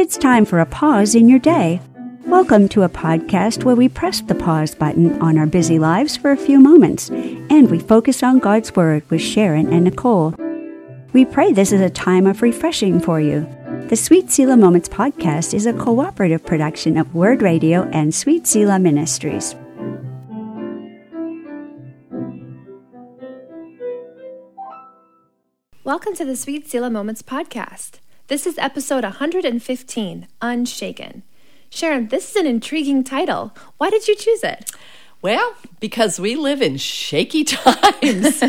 It's 0.00 0.16
time 0.16 0.46
for 0.46 0.60
a 0.60 0.64
pause 0.64 1.14
in 1.14 1.28
your 1.28 1.38
day. 1.38 1.78
Welcome 2.24 2.70
to 2.70 2.84
a 2.84 2.88
podcast 2.88 3.64
where 3.64 3.76
we 3.76 3.86
press 3.86 4.22
the 4.22 4.34
pause 4.34 4.74
button 4.74 5.20
on 5.20 5.36
our 5.36 5.44
busy 5.44 5.78
lives 5.78 6.16
for 6.16 6.30
a 6.30 6.38
few 6.38 6.58
moments 6.58 7.10
and 7.10 7.70
we 7.70 7.78
focus 7.78 8.22
on 8.22 8.38
God's 8.38 8.74
Word 8.74 9.02
with 9.10 9.20
Sharon 9.20 9.70
and 9.70 9.84
Nicole. 9.84 10.34
We 11.12 11.26
pray 11.26 11.52
this 11.52 11.70
is 11.70 11.82
a 11.82 11.90
time 11.90 12.26
of 12.26 12.40
refreshing 12.40 12.98
for 12.98 13.20
you. 13.20 13.46
The 13.88 13.94
Sweet 13.94 14.30
Selah 14.30 14.56
Moments 14.56 14.88
podcast 14.88 15.52
is 15.52 15.66
a 15.66 15.74
cooperative 15.74 16.46
production 16.46 16.96
of 16.96 17.14
Word 17.14 17.42
Radio 17.42 17.82
and 17.90 18.14
Sweet 18.14 18.46
Selah 18.46 18.78
Ministries. 18.78 19.54
Welcome 25.84 26.14
to 26.14 26.24
the 26.24 26.36
Sweet 26.36 26.70
Selah 26.70 26.88
Moments 26.88 27.20
podcast. 27.20 27.98
This 28.30 28.46
is 28.46 28.58
episode 28.58 29.02
115 29.02 30.28
Unshaken. 30.40 31.22
Sharon, 31.68 32.06
this 32.06 32.30
is 32.30 32.36
an 32.36 32.46
intriguing 32.46 33.02
title. 33.02 33.52
Why 33.78 33.90
did 33.90 34.06
you 34.06 34.14
choose 34.14 34.44
it? 34.44 34.70
Well, 35.20 35.56
because 35.80 36.20
we 36.20 36.36
live 36.36 36.62
in 36.62 36.76
shaky 36.76 37.42
times, 37.44 38.40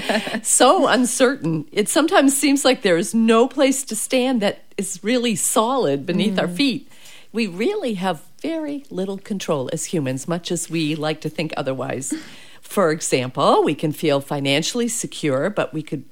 so 0.48 0.86
uncertain. 0.86 1.66
It 1.72 1.90
sometimes 1.90 2.38
seems 2.38 2.64
like 2.64 2.84
there 2.84 2.96
is 2.96 3.16
no 3.16 3.48
place 3.48 3.84
to 3.86 3.96
stand 3.96 4.40
that 4.44 4.66
is 4.78 5.04
really 5.04 5.36
solid 5.36 6.06
beneath 6.06 6.36
mm. 6.36 6.42
our 6.42 6.48
feet. 6.48 6.88
We 7.34 7.48
really 7.48 7.96
have 7.96 8.22
very 8.40 8.86
little 8.92 9.18
control 9.18 9.68
as 9.74 9.86
humans, 9.86 10.28
much 10.28 10.52
as 10.52 10.70
we 10.70 10.94
like 10.94 11.22
to 11.22 11.30
think 11.30 11.56
otherwise. 11.58 12.14
For 12.62 12.92
example, 12.92 13.64
we 13.64 13.74
can 13.74 13.94
feel 13.94 14.22
financially 14.22 14.90
secure, 14.90 15.50
but 15.50 15.74
we 15.74 15.82
could 15.82 16.06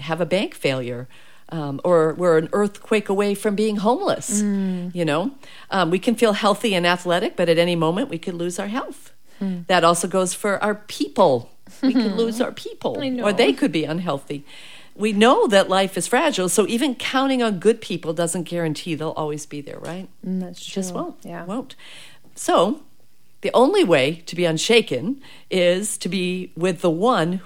have 0.00 0.20
a 0.20 0.26
bank 0.26 0.56
failure. 0.56 1.06
Um, 1.50 1.80
or 1.84 2.14
we're 2.14 2.38
an 2.38 2.48
earthquake 2.52 3.08
away 3.08 3.34
from 3.36 3.54
being 3.54 3.76
homeless. 3.76 4.42
Mm. 4.42 4.92
You 4.94 5.04
know, 5.04 5.30
um, 5.70 5.90
we 5.90 6.00
can 6.00 6.16
feel 6.16 6.32
healthy 6.32 6.74
and 6.74 6.84
athletic, 6.84 7.36
but 7.36 7.48
at 7.48 7.56
any 7.56 7.76
moment 7.76 8.08
we 8.08 8.18
could 8.18 8.34
lose 8.34 8.58
our 8.58 8.66
health. 8.66 9.12
Mm. 9.40 9.66
That 9.68 9.84
also 9.84 10.08
goes 10.08 10.34
for 10.34 10.62
our 10.62 10.74
people. 10.74 11.52
We 11.82 11.92
could 11.92 12.12
lose 12.16 12.40
our 12.40 12.52
people, 12.52 12.98
or 13.24 13.32
they 13.32 13.52
could 13.52 13.70
be 13.70 13.84
unhealthy. 13.84 14.44
We 14.96 15.12
know 15.12 15.46
that 15.48 15.68
life 15.68 15.98
is 15.98 16.06
fragile, 16.06 16.48
so 16.48 16.66
even 16.66 16.94
counting 16.94 17.42
on 17.42 17.58
good 17.58 17.80
people 17.80 18.14
doesn't 18.14 18.44
guarantee 18.44 18.94
they'll 18.94 19.10
always 19.10 19.44
be 19.44 19.60
there, 19.60 19.78
right? 19.78 20.08
Mm, 20.26 20.40
that's 20.40 20.64
true. 20.64 20.82
Just 20.82 20.94
won't. 20.94 21.16
Yeah, 21.22 21.44
won't. 21.44 21.76
So, 22.34 22.82
the 23.42 23.50
only 23.52 23.84
way 23.84 24.22
to 24.26 24.34
be 24.34 24.46
unshaken 24.46 25.20
is 25.50 25.98
to 25.98 26.08
be 26.08 26.50
with 26.56 26.80
the 26.80 26.90
one 26.90 27.42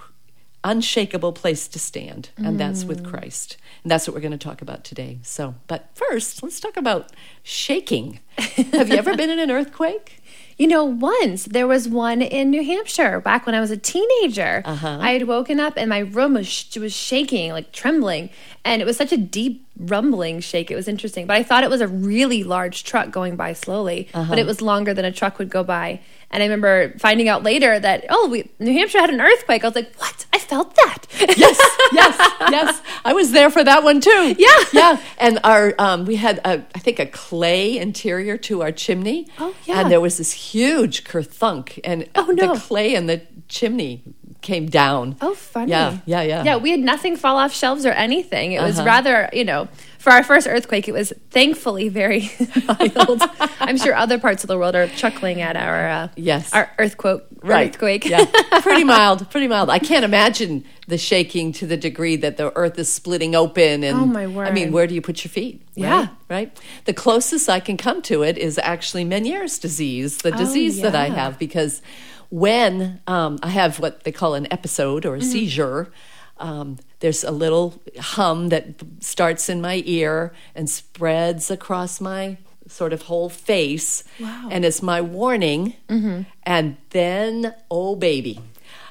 unshakable 0.64 1.32
place 1.32 1.68
to 1.68 1.78
stand, 1.78 2.30
and 2.36 2.56
mm. 2.56 2.58
that's 2.58 2.84
with 2.84 3.02
mm. 3.02 3.10
Christ. 3.10 3.56
And 3.82 3.90
that's 3.90 4.06
what 4.06 4.14
we're 4.14 4.20
going 4.20 4.32
to 4.32 4.38
talk 4.38 4.62
about 4.62 4.84
today. 4.84 5.18
So, 5.22 5.54
but 5.66 5.88
first, 5.94 6.42
let's 6.42 6.60
talk 6.60 6.76
about 6.76 7.12
shaking. 7.42 8.20
Have 8.38 8.88
you 8.88 8.96
ever 8.96 9.16
been 9.16 9.30
in 9.30 9.38
an 9.38 9.50
earthquake? 9.50 10.22
You 10.58 10.66
know, 10.66 10.84
once 10.84 11.46
there 11.46 11.66
was 11.66 11.88
one 11.88 12.20
in 12.20 12.50
New 12.50 12.62
Hampshire 12.62 13.18
back 13.20 13.46
when 13.46 13.54
I 13.54 13.60
was 13.60 13.70
a 13.70 13.78
teenager. 13.78 14.60
Uh-huh. 14.66 14.98
I 15.00 15.12
had 15.12 15.26
woken 15.26 15.58
up 15.58 15.72
and 15.78 15.88
my 15.88 16.00
room 16.00 16.34
was, 16.34 16.46
sh- 16.46 16.76
was 16.76 16.92
shaking, 16.92 17.52
like 17.52 17.72
trembling. 17.72 18.28
And 18.62 18.82
it 18.82 18.84
was 18.84 18.98
such 18.98 19.10
a 19.10 19.16
deep 19.16 19.66
rumbling 19.78 20.40
shake. 20.40 20.70
It 20.70 20.76
was 20.76 20.86
interesting. 20.86 21.26
But 21.26 21.38
I 21.38 21.42
thought 21.44 21.64
it 21.64 21.70
was 21.70 21.80
a 21.80 21.88
really 21.88 22.44
large 22.44 22.84
truck 22.84 23.10
going 23.10 23.36
by 23.36 23.54
slowly, 23.54 24.10
uh-huh. 24.12 24.28
but 24.28 24.38
it 24.38 24.44
was 24.44 24.60
longer 24.60 24.92
than 24.92 25.06
a 25.06 25.12
truck 25.12 25.38
would 25.38 25.48
go 25.48 25.64
by. 25.64 26.00
And 26.30 26.42
I 26.42 26.46
remember 26.46 26.94
finding 26.98 27.28
out 27.28 27.42
later 27.42 27.80
that, 27.80 28.04
oh, 28.10 28.28
we, 28.28 28.50
New 28.58 28.74
Hampshire 28.74 29.00
had 29.00 29.08
an 29.08 29.22
earthquake. 29.22 29.64
I 29.64 29.68
was 29.68 29.74
like, 29.74 29.96
what? 29.96 30.26
I 30.50 30.54
felt 30.54 30.74
that. 30.74 31.06
yes, 31.20 31.58
yes, 31.92 32.16
yes. 32.50 32.82
I 33.04 33.12
was 33.12 33.30
there 33.30 33.50
for 33.50 33.62
that 33.62 33.84
one 33.84 34.00
too. 34.00 34.34
Yeah. 34.36 34.64
Yeah. 34.72 35.00
And 35.18 35.38
our, 35.44 35.74
um, 35.78 36.06
we 36.06 36.16
had, 36.16 36.38
a, 36.38 36.64
I 36.74 36.78
think, 36.80 36.98
a 36.98 37.06
clay 37.06 37.78
interior 37.78 38.36
to 38.38 38.62
our 38.62 38.72
chimney. 38.72 39.28
Oh, 39.38 39.54
yeah. 39.64 39.80
And 39.80 39.90
there 39.90 40.00
was 40.00 40.18
this 40.18 40.32
huge 40.32 41.04
kerthunk. 41.04 41.78
And 41.84 42.08
oh, 42.16 42.26
no. 42.32 42.54
the 42.54 42.60
clay 42.60 42.94
in 42.94 43.06
the 43.06 43.22
chimney 43.48 44.02
came 44.42 44.66
down. 44.66 45.16
Oh, 45.20 45.34
funny. 45.34 45.70
Yeah, 45.70 45.98
yeah, 46.06 46.22
yeah. 46.22 46.44
Yeah, 46.44 46.56
we 46.56 46.70
had 46.70 46.80
nothing 46.80 47.16
fall 47.16 47.36
off 47.36 47.52
shelves 47.52 47.84
or 47.84 47.90
anything. 47.90 48.52
It 48.52 48.56
uh-huh. 48.56 48.66
was 48.66 48.82
rather, 48.82 49.28
you 49.32 49.44
know, 49.44 49.68
for 50.00 50.10
our 50.10 50.22
first 50.22 50.48
earthquake, 50.48 50.88
it 50.88 50.92
was 50.92 51.12
thankfully 51.28 51.90
very 51.90 52.30
mild. 52.66 53.22
I'm 53.60 53.76
sure 53.76 53.94
other 53.94 54.18
parts 54.18 54.42
of 54.42 54.48
the 54.48 54.56
world 54.56 54.74
are 54.74 54.88
chuckling 54.88 55.42
at 55.42 55.56
our 55.56 55.88
uh, 55.88 56.08
yes 56.16 56.52
our 56.54 56.70
earthquake. 56.78 57.20
Right. 57.42 57.68
Earthquake. 57.68 58.06
yeah, 58.06 58.24
pretty 58.62 58.84
mild, 58.84 59.30
pretty 59.30 59.46
mild. 59.46 59.68
I 59.68 59.78
can't 59.78 60.04
imagine 60.04 60.64
the 60.88 60.96
shaking 60.96 61.52
to 61.52 61.66
the 61.66 61.76
degree 61.76 62.16
that 62.16 62.38
the 62.38 62.50
earth 62.56 62.78
is 62.78 62.90
splitting 62.90 63.34
open. 63.34 63.84
And 63.84 63.98
oh 63.98 64.06
my 64.06 64.26
word! 64.26 64.48
I 64.48 64.52
mean, 64.52 64.72
where 64.72 64.86
do 64.86 64.94
you 64.94 65.02
put 65.02 65.22
your 65.22 65.30
feet? 65.30 65.62
Yeah, 65.74 65.98
right. 65.98 66.10
right? 66.30 66.60
The 66.86 66.94
closest 66.94 67.50
I 67.50 67.60
can 67.60 67.76
come 67.76 68.00
to 68.02 68.22
it 68.22 68.38
is 68.38 68.58
actually 68.58 69.04
Meniere's 69.04 69.58
disease, 69.58 70.18
the 70.18 70.34
oh, 70.34 70.36
disease 70.36 70.78
yeah. 70.78 70.88
that 70.88 70.94
I 70.94 71.10
have, 71.10 71.38
because 71.38 71.82
when 72.30 73.00
um, 73.06 73.38
I 73.42 73.48
have 73.48 73.78
what 73.78 74.04
they 74.04 74.12
call 74.12 74.34
an 74.34 74.46
episode 74.52 75.04
or 75.04 75.14
a 75.14 75.18
mm-hmm. 75.18 75.28
seizure. 75.28 75.92
Um, 76.38 76.78
there's 77.00 77.22
a 77.22 77.30
little 77.30 77.82
hum 77.98 78.48
that 78.48 78.82
starts 79.00 79.48
in 79.48 79.60
my 79.60 79.82
ear 79.84 80.32
and 80.54 80.70
spreads 80.70 81.50
across 81.50 82.00
my 82.00 82.38
sort 82.66 82.92
of 82.92 83.02
whole 83.02 83.28
face. 83.28 84.04
Wow. 84.18 84.48
And 84.50 84.64
it's 84.64 84.82
my 84.82 85.00
warning. 85.00 85.74
Mm-hmm. 85.88 86.22
And 86.44 86.76
then, 86.90 87.54
oh, 87.70 87.96
baby. 87.96 88.40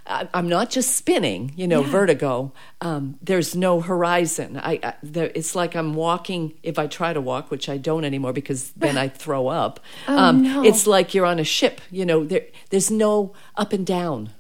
I'm 0.09 0.49
not 0.49 0.71
just 0.71 0.95
spinning, 0.95 1.51
you 1.55 1.67
know, 1.67 1.81
yeah. 1.81 1.91
vertigo. 1.91 2.51
Um, 2.81 3.19
there's 3.21 3.55
no 3.55 3.79
horizon. 3.79 4.57
I, 4.57 4.79
I 4.81 4.93
there, 5.03 5.31
it's 5.35 5.55
like 5.55 5.75
I'm 5.75 5.93
walking. 5.93 6.53
If 6.63 6.79
I 6.79 6.87
try 6.87 7.13
to 7.13 7.21
walk, 7.21 7.51
which 7.51 7.69
I 7.69 7.77
don't 7.77 8.03
anymore 8.03 8.33
because 8.33 8.71
then 8.71 8.97
I 8.97 9.07
throw 9.23 9.47
up. 9.47 9.79
Oh, 10.07 10.17
um, 10.17 10.41
no. 10.41 10.63
It's 10.63 10.87
like 10.87 11.13
you're 11.13 11.27
on 11.27 11.39
a 11.39 11.43
ship. 11.43 11.79
You 11.91 12.05
know, 12.05 12.23
there, 12.23 12.47
there's 12.71 12.89
no 12.89 13.33
up 13.55 13.71
and 13.71 13.85
down. 13.85 14.31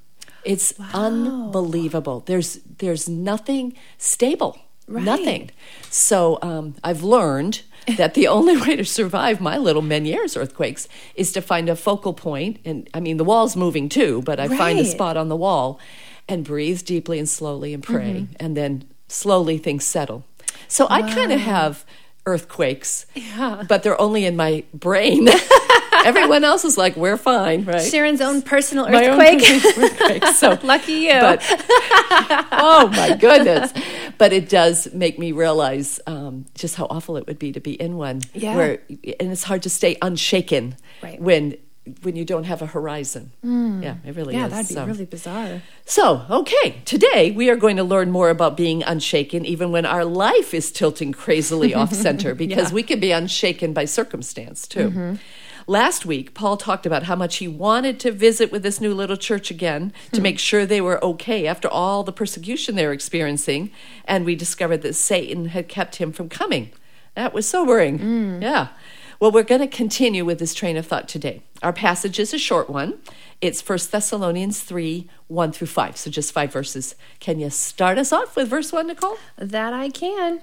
It's 0.43 0.77
wow. 0.79 0.89
unbelievable. 0.93 2.21
There's 2.21 2.59
there's 2.77 3.07
nothing 3.07 3.75
stable. 3.97 4.57
Right. 4.87 5.03
Nothing. 5.03 5.51
So 5.91 6.39
um, 6.41 6.75
I've 6.83 7.03
learned 7.03 7.61
that 7.97 8.13
the 8.13 8.27
only 8.27 8.57
way 8.57 8.75
to 8.75 8.85
survive 8.85 9.41
my 9.41 9.57
little 9.57 9.81
Meniere's 9.81 10.35
earthquakes 10.37 10.87
is 11.15 11.31
to 11.33 11.41
find 11.41 11.69
a 11.69 11.75
focal 11.75 12.13
point, 12.13 12.59
and 12.65 12.89
I 12.93 12.99
mean 12.99 13.17
the 13.17 13.23
wall's 13.23 13.55
moving 13.55 13.89
too, 13.89 14.21
but 14.23 14.39
I 14.39 14.47
right. 14.47 14.57
find 14.57 14.79
a 14.79 14.85
spot 14.85 15.17
on 15.17 15.29
the 15.29 15.35
wall 15.35 15.79
and 16.27 16.43
breathe 16.43 16.83
deeply 16.85 17.19
and 17.19 17.27
slowly 17.27 17.73
and 17.73 17.83
pray, 17.83 18.21
mm-hmm. 18.21 18.33
and 18.39 18.55
then 18.55 18.83
slowly 19.07 19.57
things 19.57 19.85
settle. 19.85 20.23
So 20.67 20.85
wow. 20.85 20.97
I 20.97 21.13
kind 21.13 21.31
of 21.31 21.39
have 21.39 21.85
earthquakes, 22.25 23.05
yeah. 23.15 23.63
but 23.67 23.83
they're 23.83 23.99
only 23.99 24.25
in 24.25 24.35
my 24.35 24.63
brain. 24.73 25.27
Everyone 26.05 26.43
else 26.43 26.63
is 26.63 26.77
like, 26.77 26.95
we're 26.95 27.17
fine, 27.17 27.65
right? 27.65 27.81
Sharon's 27.81 28.21
own 28.21 28.41
personal 28.41 28.85
earthquake. 28.85 29.41
Own 29.49 29.83
earthquake. 29.83 30.25
So 30.35 30.57
lucky 30.63 30.93
you. 30.93 31.19
But, 31.19 31.43
oh 32.51 32.89
my 32.95 33.17
goodness! 33.19 33.73
But 34.19 34.33
it 34.33 34.49
does 34.49 34.93
make 34.93 35.17
me 35.17 35.31
realize 35.31 35.99
um, 36.05 36.45
just 36.53 36.75
how 36.75 36.85
awful 36.91 37.17
it 37.17 37.25
would 37.25 37.39
be 37.39 37.51
to 37.53 37.59
be 37.59 37.73
in 37.73 37.97
one. 37.97 38.21
Yeah. 38.33 38.55
Where 38.55 38.81
and 39.19 39.31
it's 39.31 39.43
hard 39.43 39.63
to 39.63 39.69
stay 39.69 39.97
unshaken 40.01 40.75
right. 41.01 41.19
when 41.19 41.57
when 42.01 42.15
you 42.15 42.25
don't 42.25 42.43
have 42.43 42.61
a 42.61 42.65
horizon. 42.65 43.31
Mm. 43.43 43.83
Yeah, 43.83 43.95
it 44.05 44.15
really 44.15 44.35
yeah, 44.35 44.45
is. 44.45 44.51
that'd 44.51 44.67
be 44.67 44.73
so. 44.75 44.85
really 44.85 45.05
bizarre. 45.05 45.61
So, 45.85 46.25
okay, 46.29 46.81
today 46.85 47.31
we 47.31 47.49
are 47.49 47.55
going 47.55 47.77
to 47.77 47.83
learn 47.83 48.11
more 48.11 48.29
about 48.29 48.55
being 48.57 48.83
unshaken 48.83 49.45
even 49.45 49.71
when 49.71 49.85
our 49.85 50.05
life 50.05 50.53
is 50.53 50.71
tilting 50.71 51.11
crazily 51.11 51.73
off 51.79 51.93
center 51.93 52.35
because 52.35 52.69
yeah. 52.69 52.75
we 52.75 52.83
can 52.83 52.99
be 52.99 53.11
unshaken 53.11 53.73
by 53.73 53.85
circumstance 53.85 54.67
too. 54.67 54.89
Mm-hmm. 54.89 55.15
Last 55.69 56.03
week, 56.03 56.33
Paul 56.33 56.57
talked 56.57 56.87
about 56.87 57.03
how 57.03 57.15
much 57.15 57.35
he 57.37 57.47
wanted 57.47 57.99
to 57.99 58.11
visit 58.11 58.51
with 58.51 58.63
this 58.63 58.81
new 58.81 58.91
little 58.91 59.15
church 59.15 59.51
again 59.51 59.93
to 60.13 60.17
hmm. 60.17 60.23
make 60.23 60.39
sure 60.39 60.65
they 60.65 60.81
were 60.81 61.01
okay 61.05 61.45
after 61.45 61.67
all 61.67 62.01
the 62.01 62.11
persecution 62.11 62.73
they 62.73 62.87
were 62.87 62.91
experiencing. 62.91 63.69
And 64.05 64.25
we 64.25 64.33
discovered 64.33 64.81
that 64.81 64.95
Satan 64.95 65.45
had 65.49 65.67
kept 65.67 65.97
him 65.97 66.11
from 66.11 66.27
coming. 66.27 66.71
That 67.13 67.35
was 67.35 67.47
sobering. 67.47 67.99
Mm. 67.99 68.41
Yeah. 68.41 68.69
Well, 69.19 69.31
we're 69.31 69.43
going 69.43 69.61
to 69.61 69.67
continue 69.67 70.25
with 70.25 70.39
this 70.39 70.55
train 70.55 70.75
of 70.75 70.87
thought 70.87 71.07
today. 71.07 71.43
Our 71.61 71.73
passage 71.73 72.17
is 72.17 72.33
a 72.33 72.39
short 72.39 72.67
one. 72.67 72.97
It's 73.39 73.61
1 73.61 73.77
Thessalonians 73.91 74.61
3 74.61 75.07
1 75.27 75.51
through 75.51 75.67
5. 75.67 75.97
So 75.97 76.09
just 76.09 76.31
five 76.31 76.51
verses. 76.51 76.95
Can 77.19 77.39
you 77.39 77.51
start 77.51 77.99
us 77.99 78.11
off 78.11 78.35
with 78.35 78.47
verse 78.47 78.71
1, 78.71 78.87
Nicole? 78.87 79.17
That 79.37 79.73
I 79.73 79.89
can. 79.89 80.41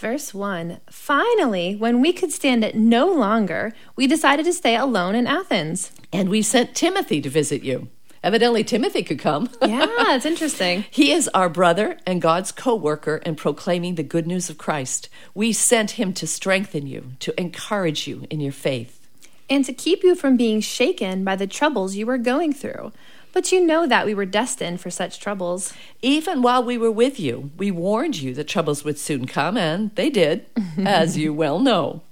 Verse 0.00 0.32
1 0.32 0.80
Finally, 0.88 1.76
when 1.76 2.00
we 2.00 2.14
could 2.14 2.32
stand 2.32 2.64
it 2.64 2.74
no 2.74 3.12
longer, 3.12 3.74
we 3.96 4.06
decided 4.06 4.46
to 4.46 4.52
stay 4.54 4.74
alone 4.74 5.14
in 5.14 5.26
Athens. 5.26 5.92
And 6.10 6.30
we 6.30 6.40
sent 6.40 6.74
Timothy 6.74 7.20
to 7.20 7.28
visit 7.28 7.62
you. 7.62 7.88
Evidently, 8.24 8.64
Timothy 8.64 9.02
could 9.02 9.18
come. 9.18 9.50
yeah, 9.62 9.86
it's 10.16 10.24
interesting. 10.24 10.86
he 10.90 11.12
is 11.12 11.28
our 11.34 11.50
brother 11.50 11.98
and 12.06 12.22
God's 12.22 12.50
co 12.50 12.74
worker 12.74 13.16
in 13.26 13.36
proclaiming 13.36 13.96
the 13.96 14.02
good 14.02 14.26
news 14.26 14.48
of 14.48 14.56
Christ. 14.56 15.10
We 15.34 15.52
sent 15.52 15.92
him 15.92 16.14
to 16.14 16.26
strengthen 16.26 16.86
you, 16.86 17.12
to 17.18 17.38
encourage 17.38 18.08
you 18.08 18.26
in 18.30 18.40
your 18.40 18.52
faith, 18.52 19.06
and 19.50 19.66
to 19.66 19.74
keep 19.74 20.02
you 20.02 20.14
from 20.14 20.38
being 20.38 20.62
shaken 20.62 21.24
by 21.24 21.36
the 21.36 21.46
troubles 21.46 21.94
you 21.94 22.06
were 22.06 22.16
going 22.16 22.54
through. 22.54 22.92
But 23.32 23.52
you 23.52 23.64
know 23.64 23.86
that 23.86 24.06
we 24.06 24.14
were 24.14 24.26
destined 24.26 24.80
for 24.80 24.90
such 24.90 25.20
troubles. 25.20 25.72
Even 26.02 26.42
while 26.42 26.64
we 26.64 26.76
were 26.76 26.90
with 26.90 27.20
you, 27.20 27.50
we 27.56 27.70
warned 27.70 28.20
you 28.20 28.34
that 28.34 28.48
troubles 28.48 28.84
would 28.84 28.98
soon 28.98 29.26
come, 29.26 29.56
and 29.56 29.94
they 29.94 30.10
did, 30.10 30.46
as 30.78 31.16
you 31.16 31.32
well 31.32 31.58
know. 31.58 32.02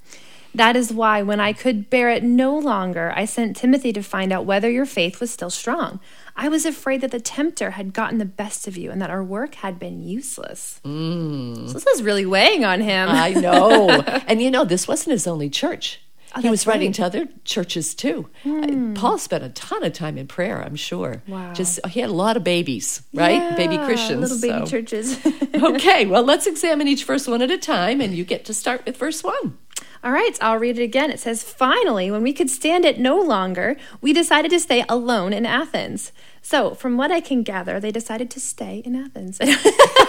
That 0.55 0.76
is 0.76 0.93
why, 0.93 1.23
when 1.23 1.41
I 1.41 1.53
could 1.53 1.91
bear 1.91 2.09
it 2.11 2.23
no 2.25 2.59
longer, 2.59 3.12
I 3.15 3.26
sent 3.26 3.56
Timothy 3.56 3.93
to 3.93 4.03
find 4.03 4.32
out 4.32 4.47
whether 4.47 4.70
your 4.70 4.87
faith 4.87 5.20
was 5.20 5.31
still 5.31 5.50
strong. 5.50 6.00
I 6.37 6.49
was 6.49 6.65
afraid 6.65 7.00
that 7.03 7.11
the 7.11 7.21
tempter 7.21 7.73
had 7.73 7.93
gotten 7.93 8.19
the 8.19 8.25
best 8.25 8.67
of 8.67 8.76
you 8.76 8.91
and 8.91 9.00
that 9.03 9.11
our 9.11 9.23
work 9.23 9.56
had 9.56 9.79
been 9.79 10.00
useless. 10.00 10.81
Mm. 10.85 11.67
So 11.69 11.75
this 11.75 11.87
is 11.87 12.03
really 12.03 12.25
weighing 12.25 12.64
on 12.64 12.81
him. 12.81 13.09
I 13.09 13.35
know. 13.35 13.91
and 14.26 14.41
you 14.41 14.50
know, 14.50 14.64
this 14.64 14.88
wasn't 14.88 15.12
his 15.12 15.26
only 15.26 15.50
church. 15.50 16.00
Oh, 16.34 16.40
he 16.40 16.50
was 16.50 16.66
writing 16.66 16.88
right. 16.88 16.94
to 16.96 17.04
other 17.04 17.28
churches 17.44 17.94
too. 17.94 18.28
Uh, 18.44 18.92
Paul 18.94 19.19
spent 19.19 19.44
a 19.44 19.48
ton 19.50 19.84
of 19.84 19.92
time 19.92 20.19
in 20.19 20.26
prayer, 20.26 20.62
I'm 20.62 20.76
sure. 20.76 21.22
Wow. 21.26 21.52
Just 21.52 21.84
he 21.86 22.00
had 22.00 22.10
a 22.10 22.12
lot 22.12 22.36
of 22.36 22.44
babies, 22.44 23.02
right? 23.14 23.56
baby 23.56 23.78
Christians. 23.78 24.20
Little 24.20 24.40
baby 24.40 24.66
so- 24.66 24.70
churches. 24.70 25.26
okay, 25.54 26.06
well, 26.06 26.22
let's 26.22 26.46
examine 26.52 26.88
each 26.88 27.04
verse 27.04 27.26
one 27.26 27.42
at 27.42 27.50
a 27.50 27.58
time, 27.58 28.00
and 28.00 28.14
you 28.14 28.25
get 28.25 28.44
to 28.46 28.54
start 28.54 28.84
with 28.84 28.96
verse 28.96 29.22
one. 29.25 29.58
All 30.04 30.12
right, 30.12 30.38
I'll 30.40 30.58
read 30.58 30.78
it 30.78 30.82
again. 30.82 31.10
It 31.10 31.19
says, 31.19 31.42
Finally, 31.42 32.10
when 32.10 32.22
we 32.22 32.32
could 32.32 32.50
stand 32.50 32.84
it 32.84 33.00
no 33.00 33.19
longer, 33.19 33.76
we 34.00 34.12
decided 34.12 34.50
to 34.52 34.60
stay 34.60 34.84
alone 34.88 35.32
in 35.32 35.44
Athens. 35.44 36.12
So, 36.40 36.75
from 36.75 36.96
what 36.96 37.10
I 37.10 37.20
can 37.20 37.42
gather, 37.42 37.80
they 37.80 37.90
decided 37.90 38.30
to 38.30 38.40
stay 38.40 38.78
in 38.84 38.94
Athens. 38.94 39.38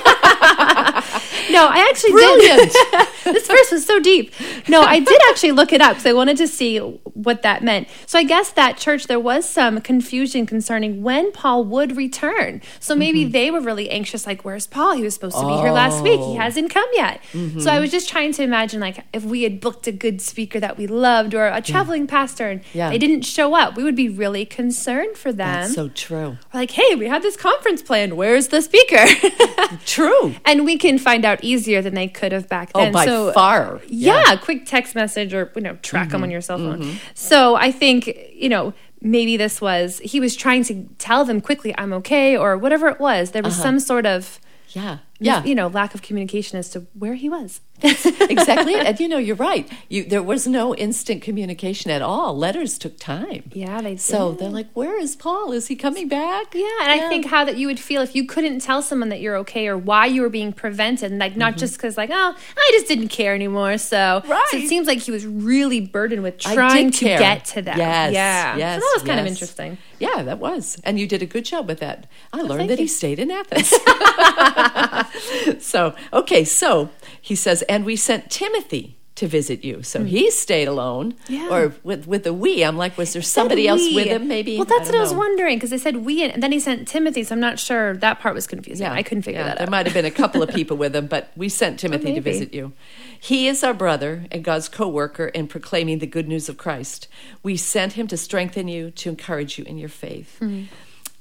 no, 1.52 1.68
I 1.68 1.88
actually 1.90 2.12
Brilliant. 2.12 2.72
did. 2.72 3.08
this 3.34 3.48
verse 3.48 3.72
was 3.72 3.86
so 3.86 4.00
deep. 4.00 4.34
No, 4.68 4.82
I 4.82 5.00
did 5.00 5.22
actually 5.30 5.52
look 5.52 5.74
it 5.74 5.82
up 5.82 5.92
because 5.92 6.06
I 6.06 6.14
wanted 6.14 6.38
to 6.38 6.48
see 6.48 6.80
what 6.80 7.42
that 7.44 7.64
meant. 7.64 7.88
So, 8.06 8.20
I 8.20 8.24
guess 8.24 8.52
that 8.52 8.78
church, 8.78 9.08
there 9.08 9.20
was 9.20 9.50
some 9.50 9.82
confusion 9.82 10.46
concerning 10.46 11.04
when 11.04 11.32
Paul 11.32 11.64
would 11.66 11.98
return. 11.98 12.62
So, 12.80 12.96
maybe 12.96 13.24
mm-hmm. 13.24 13.32
they 13.32 13.52
were 13.52 13.62
really 13.62 13.90
anxious, 13.90 14.26
like, 14.26 14.46
where's 14.46 14.68
Paul? 14.68 14.96
He 14.96 15.04
was 15.04 15.14
supposed 15.14 15.38
to 15.38 15.48
be 15.48 15.54
here 15.54 15.72
last 15.72 16.04
week. 16.04 16.20
He 16.20 16.26
oh. 16.26 16.38
hasn't 16.38 16.72
come 16.72 16.90
yet. 16.94 17.22
So, 17.32 17.40
I 17.40 17.42
mm-hmm. 17.44 17.82
was 17.82 17.92
just 17.92 18.10
trying 18.10 18.32
to 18.34 18.44
imagine, 18.44 18.80
like, 18.80 19.04
if 19.14 19.24
we 19.24 19.44
had 19.44 19.60
booked 19.60 19.88
a 19.88 19.92
good 19.92 20.22
speaker 20.22 20.60
that 20.60 20.78
we 20.78 20.88
loved 20.88 21.34
or 21.34 21.48
a 21.48 21.62
traveling 21.62 22.08
pastor 22.08 22.50
and 22.50 22.62
Yeah. 22.74 22.90
they 22.90 22.98
didn't 22.98 23.22
show 23.22 23.56
up, 23.56 23.76
we 23.76 23.84
would 23.84 23.96
be 23.96 24.10
really 24.10 24.46
concerned 24.46 25.18
for 25.18 25.32
them. 25.32 25.62
That's 25.62 25.74
so 25.74 25.90
true. 25.90 26.38
We're 26.54 26.60
like, 26.62 26.72
hey, 26.72 26.96
we 26.96 27.08
had 27.08 27.22
this 27.22 27.38
conference 27.38 27.82
planned. 27.82 28.14
Where's 28.14 28.50
the 28.50 28.62
speaker? 28.62 29.06
True. 29.86 30.36
And 30.46 30.66
we 30.66 30.78
can 30.78 30.98
find 30.98 31.26
out 31.26 31.44
easier 31.44 31.82
than 31.82 31.94
they 31.96 32.08
could 32.08 32.32
have 32.32 32.48
back 32.50 32.74
then. 32.74 32.90
Oh, 32.90 32.92
by 32.92 33.06
so, 33.06 33.32
far. 33.34 33.82
Yeah, 33.88 34.36
quick 34.38 34.66
text 34.66 34.96
message 34.96 35.34
or 35.34 35.52
you 35.56 35.62
know 35.62 35.76
track 35.82 36.10
them 36.10 36.18
Mm-hmm. 36.20 36.24
on 36.24 36.32
your 36.32 36.42
cell 36.42 36.58
phone. 36.58 36.98
So 37.14 37.56
I 37.56 37.72
think 37.72 38.08
you 38.34 38.50
know 38.50 38.74
maybe 39.02 39.38
this 39.38 39.62
was 39.62 40.00
he 40.04 40.20
was 40.20 40.36
trying 40.36 40.64
to 40.66 40.86
tell 40.98 41.24
them 41.26 41.40
quickly 41.42 41.74
I'm 41.78 41.94
okay 41.94 42.36
or 42.38 42.58
whatever 42.58 42.88
it 42.88 43.00
was. 43.00 43.32
There 43.32 43.44
was 43.44 43.56
some 43.56 43.80
sort 43.80 44.06
of 44.06 44.40
Yeah. 44.70 44.98
Yeah. 45.20 45.44
you 45.44 45.56
know 45.56 45.68
lack 45.68 45.94
of 45.94 46.02
communication 46.02 46.58
as 46.58 46.70
to 46.72 46.88
where 46.94 47.16
he 47.16 47.30
was. 47.30 47.62
exactly. 47.82 48.74
it. 48.74 48.86
And 48.86 49.00
you 49.00 49.08
know, 49.08 49.18
you're 49.18 49.38
right. 49.38 49.70
You 49.88 50.04
there 50.04 50.22
was 50.22 50.46
no 50.46 50.76
instant 50.76 51.22
communication 51.22 51.90
at 51.92 52.02
all. 52.02 52.38
Letters 52.38 52.78
took 52.78 52.98
time. 53.00 53.50
Yeah, 53.54 53.82
they 53.82 53.96
So 53.96 54.34
they're 54.34 54.50
like, 54.50 54.70
"Where 54.74 55.00
is 55.00 55.16
Paul? 55.16 55.54
Is 55.54 55.68
he 55.68 55.78
coming 55.78 56.10
back?" 56.10 56.54
Yeah, 56.54 56.68
and 56.82 56.92
I 56.92 57.08
think 57.08 57.26
how 57.26 57.46
that 57.46 57.58
you 57.58 57.68
would 57.68 57.80
feel 57.80 58.02
if 58.02 58.16
you 58.16 58.26
couldn't 58.26 58.60
tell 58.60 58.82
someone 58.82 59.08
that 59.10 59.22
you're 59.22 59.38
okay 59.38 59.68
or 59.70 59.78
why 59.78 60.08
you 60.08 60.22
were 60.22 60.30
being 60.30 60.52
prevented, 60.52 61.10
and 61.12 61.20
like 61.20 61.38
not 61.38 61.52
mm-hmm. 61.52 61.60
just 61.60 61.78
because 61.78 61.96
like 61.96 62.10
oh 62.12 62.36
I 62.58 62.70
just 62.74 62.88
didn't 62.88 63.10
care 63.10 63.34
anymore. 63.34 63.78
So, 63.78 64.24
so 64.26 64.58
it 64.58 64.68
seems 64.68 64.86
like 64.86 65.00
he 65.00 65.12
was 65.12 65.26
really 65.26 65.80
burdened 65.80 66.24
with 66.24 66.38
trying 66.38 66.92
to 66.92 67.06
care. 67.06 67.20
get 67.20 67.46
to 67.46 67.62
them. 67.62 67.78
Yes, 67.78 68.14
yeah, 68.14 68.58
yes, 68.58 68.82
So 68.82 68.88
that 68.88 68.94
was 68.96 69.08
kind 69.08 69.20
of 69.22 69.26
interesting. 69.26 69.78
Yeah, 70.00 70.24
that 70.24 70.40
was. 70.40 70.78
And 70.84 71.00
you 71.00 71.08
did 71.08 71.22
a 71.22 71.26
good 71.26 71.46
job 71.46 71.68
with 71.68 71.80
that. 71.80 72.08
I 72.32 72.42
learned 72.42 72.60
thank 72.60 72.70
that 72.70 72.80
he 72.80 72.88
stayed 72.88 73.20
in 73.20 73.32
Athens. 73.32 73.70
so, 75.60 75.96
okay, 76.14 76.44
so 76.44 76.90
he 77.22 77.36
says, 77.36 77.62
and 77.64 77.86
we 77.86 77.96
sent 77.96 78.30
Timothy 78.30 79.00
to 79.20 79.28
visit 79.28 79.66
you. 79.66 79.84
So 79.84 80.06
he 80.06 80.32
stayed 80.32 80.70
alone. 80.70 81.14
Yeah. 81.28 81.50
Or 81.50 81.74
with 81.84 82.08
with 82.08 82.24
the 82.24 82.34
we. 82.34 82.64
I'm 82.64 82.78
like, 82.78 82.98
was 82.98 83.12
there 83.12 83.22
somebody 83.22 83.68
else 83.68 83.82
with 83.94 84.08
him 84.08 84.30
maybe? 84.30 84.56
Well, 84.56 84.64
that's 84.64 84.90
I 84.90 84.94
what 84.94 84.98
I 84.98 85.02
was 85.02 85.14
wondering 85.14 85.58
because 85.58 85.72
they 85.72 85.78
said 85.78 85.98
we, 85.98 86.24
and 86.24 86.42
then 86.42 86.54
he 86.54 86.60
sent 86.60 86.88
Timothy. 86.88 87.24
So 87.24 87.36
I'm 87.36 87.42
not 87.42 87.60
sure 87.60 87.98
that 87.98 88.22
part 88.22 88.34
was 88.34 88.48
confusing. 88.48 88.86
Yeah. 88.86 88.94
I 88.94 89.04
couldn't 89.04 89.24
figure 89.24 89.42
yeah, 89.42 89.48
that 89.48 89.58
There 89.58 89.68
might 89.68 89.86
have 89.88 89.94
been 89.94 90.06
a 90.06 90.12
couple 90.12 90.42
of 90.42 90.50
people 90.56 90.78
with 90.78 90.96
him, 90.96 91.08
but 91.08 91.32
we 91.36 91.50
sent 91.50 91.82
Timothy 91.82 92.14
to 92.14 92.22
visit 92.22 92.54
you. 92.54 92.72
He 93.20 93.50
is 93.50 93.62
our 93.62 93.74
brother 93.74 94.24
and 94.32 94.42
God's 94.42 94.70
co 94.70 94.88
worker 94.88 95.28
in 95.28 95.48
proclaiming 95.48 96.00
the 96.00 96.08
good 96.08 96.30
news 96.30 96.48
of 96.48 96.58
Christ. 96.58 97.10
We 97.44 97.58
sent 97.58 97.94
him 97.94 98.08
to 98.08 98.16
strengthen 98.16 98.70
you, 98.70 98.90
to 98.92 99.10
encourage 99.10 99.58
you 99.58 99.66
in 99.66 99.78
your 99.78 99.90
faith. 99.90 100.40
Hmm. 100.40 100.64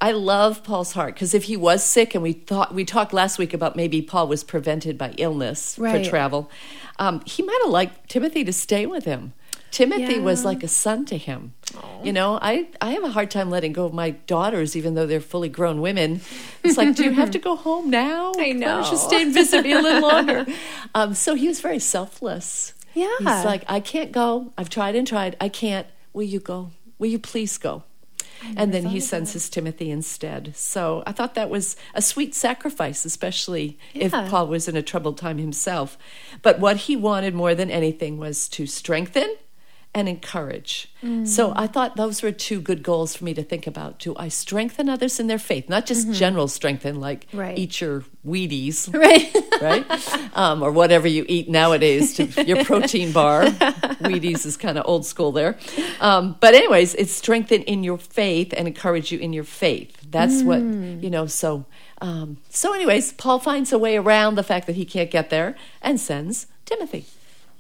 I 0.01 0.13
love 0.13 0.63
Paul's 0.63 0.93
heart 0.93 1.15
because 1.15 1.35
if 1.35 1.45
he 1.45 1.57
was 1.57 1.83
sick, 1.83 2.15
and 2.15 2.23
we 2.23 2.33
thought 2.33 2.73
we 2.75 2.85
talked 2.85 3.13
last 3.13 3.39
week 3.39 3.53
about 3.53 3.75
maybe 3.75 4.01
Paul 4.01 4.29
was 4.29 4.45
prevented 4.45 4.97
by 4.97 5.13
illness 5.19 5.77
Right. 5.79 6.05
for 6.05 6.09
travel, 6.11 6.51
um, 7.01 7.21
he 7.27 7.43
might 7.43 7.59
have 7.65 7.73
liked 7.73 8.09
Timothy 8.09 8.45
to 8.45 8.53
stay 8.53 8.87
with 8.87 9.05
him. 9.05 9.33
Timothy 9.71 10.19
was 10.19 10.45
like 10.47 10.63
a 10.63 10.69
son 10.69 11.05
to 11.07 11.19
him. 11.19 11.53
You 12.03 12.13
know, 12.13 12.39
I, 12.41 12.69
I 12.81 12.93
have 12.93 13.05
a 13.05 13.11
hard 13.11 13.31
time 13.31 13.51
letting 13.51 13.75
go 13.75 13.85
of 13.85 13.93
my 13.93 14.11
daughters, 14.11 14.75
even 14.75 14.95
though 14.95 15.07
they're 15.07 15.21
fully 15.21 15.51
grown 15.51 15.83
women. 15.83 16.23
It's 16.65 16.79
like, 16.79 16.97
do 16.97 17.05
you 17.05 17.13
have 17.13 17.31
to 17.33 17.39
go 17.39 17.55
home 17.55 17.91
now? 17.91 18.33
I 18.39 18.39
Why 18.39 18.51
don't 18.53 18.61
know. 18.61 18.91
you 18.91 18.97
stay 18.97 19.21
and 19.23 19.35
visit 19.35 19.63
me 19.65 19.73
a 19.73 19.81
little 19.81 20.09
longer? 20.09 20.47
Um, 20.95 21.13
so 21.13 21.35
he 21.35 21.49
was 21.49 21.61
very 21.61 21.79
selfless. 21.81 22.73
Yeah. 22.95 23.15
He's 23.19 23.45
like, 23.45 23.63
I 23.69 23.79
can't 23.81 24.11
go. 24.11 24.53
I've 24.57 24.71
tried 24.71 24.97
and 24.97 25.07
tried. 25.07 25.37
I 25.39 25.51
can't. 25.51 25.87
Will 26.15 26.23
you 26.25 26.41
go? 26.41 26.71
Will 26.99 27.09
you 27.11 27.19
please 27.19 27.59
go? 27.59 27.83
And 28.57 28.73
then 28.73 28.87
he 28.87 29.01
sends 29.01 29.33
his 29.33 29.49
Timothy 29.49 29.91
instead. 29.91 30.55
So 30.57 31.03
I 31.07 31.13
thought 31.13 31.35
that 31.35 31.51
was 31.51 31.77
a 31.95 32.03
sweet 32.03 32.35
sacrifice, 32.35 33.05
especially 33.05 33.79
if 33.95 34.13
Paul 34.13 34.49
was 34.49 34.69
in 34.69 34.77
a 34.77 34.83
troubled 34.83 35.19
time 35.19 35.39
himself. 35.39 35.99
But 36.43 36.61
what 36.61 36.77
he 36.77 36.97
wanted 36.97 37.35
more 37.35 37.55
than 37.55 37.71
anything 37.71 38.19
was 38.19 38.49
to 38.51 38.67
strengthen 38.67 39.37
and 39.99 40.09
encourage. 40.09 40.91
So 41.25 41.53
I 41.55 41.69
thought 41.69 41.95
those 41.95 42.23
were 42.23 42.33
two 42.33 42.61
good 42.61 42.83
goals 42.83 43.15
for 43.17 43.25
me 43.25 43.33
to 43.35 43.43
think 43.45 43.69
about. 43.69 44.01
Do 44.01 44.15
I 44.17 44.27
strengthen 44.29 44.89
others 44.89 45.21
in 45.21 45.29
their 45.29 45.39
faith? 45.39 45.69
Not 45.69 45.87
just 45.87 46.11
general 46.13 46.49
strengthen, 46.49 46.99
like 46.99 47.29
Right. 47.33 47.57
eat 47.57 47.81
your 47.81 48.03
Wheaties, 48.27 48.93
right. 49.07 49.33
right? 49.63 50.37
um, 50.37 50.61
or 50.63 50.73
whatever 50.73 51.07
you 51.07 51.25
eat 51.29 51.49
nowadays 51.49 52.15
to 52.17 52.25
your 52.45 52.65
protein 52.65 53.13
bar. 53.13 53.45
Wheaties 54.03 54.45
is 54.45 54.57
kind 54.57 54.77
of 54.77 54.85
old 54.89 55.07
school 55.07 55.31
there. 55.31 55.57
Um, 56.01 56.37
but, 56.41 56.55
anyways, 56.55 56.97
it's 56.97 57.13
strengthen 57.13 57.63
in 57.63 57.85
your 57.85 57.99
faith 57.99 58.53
and 58.57 58.67
encourage 58.67 59.13
you 59.13 59.21
in 59.21 59.33
your 59.33 59.45
faith. 59.45 59.97
That's 60.11 60.43
what, 60.43 60.59
you 60.61 61.11
know, 61.11 61.27
so. 61.27 61.65
Um, 62.01 62.39
so, 62.51 62.75
anyways, 62.75 63.13
Paul 63.13 63.39
finds 63.39 63.73
a 63.73 63.79
way 63.79 63.97
around 63.97 64.35
the 64.35 64.43
fact 64.43 64.67
that 64.67 64.75
he 64.77 64.85
can't 64.85 65.11
get 65.11 65.31
there 65.31 65.55
and 65.81 66.01
sends 66.01 66.47
Timothy. 66.65 67.07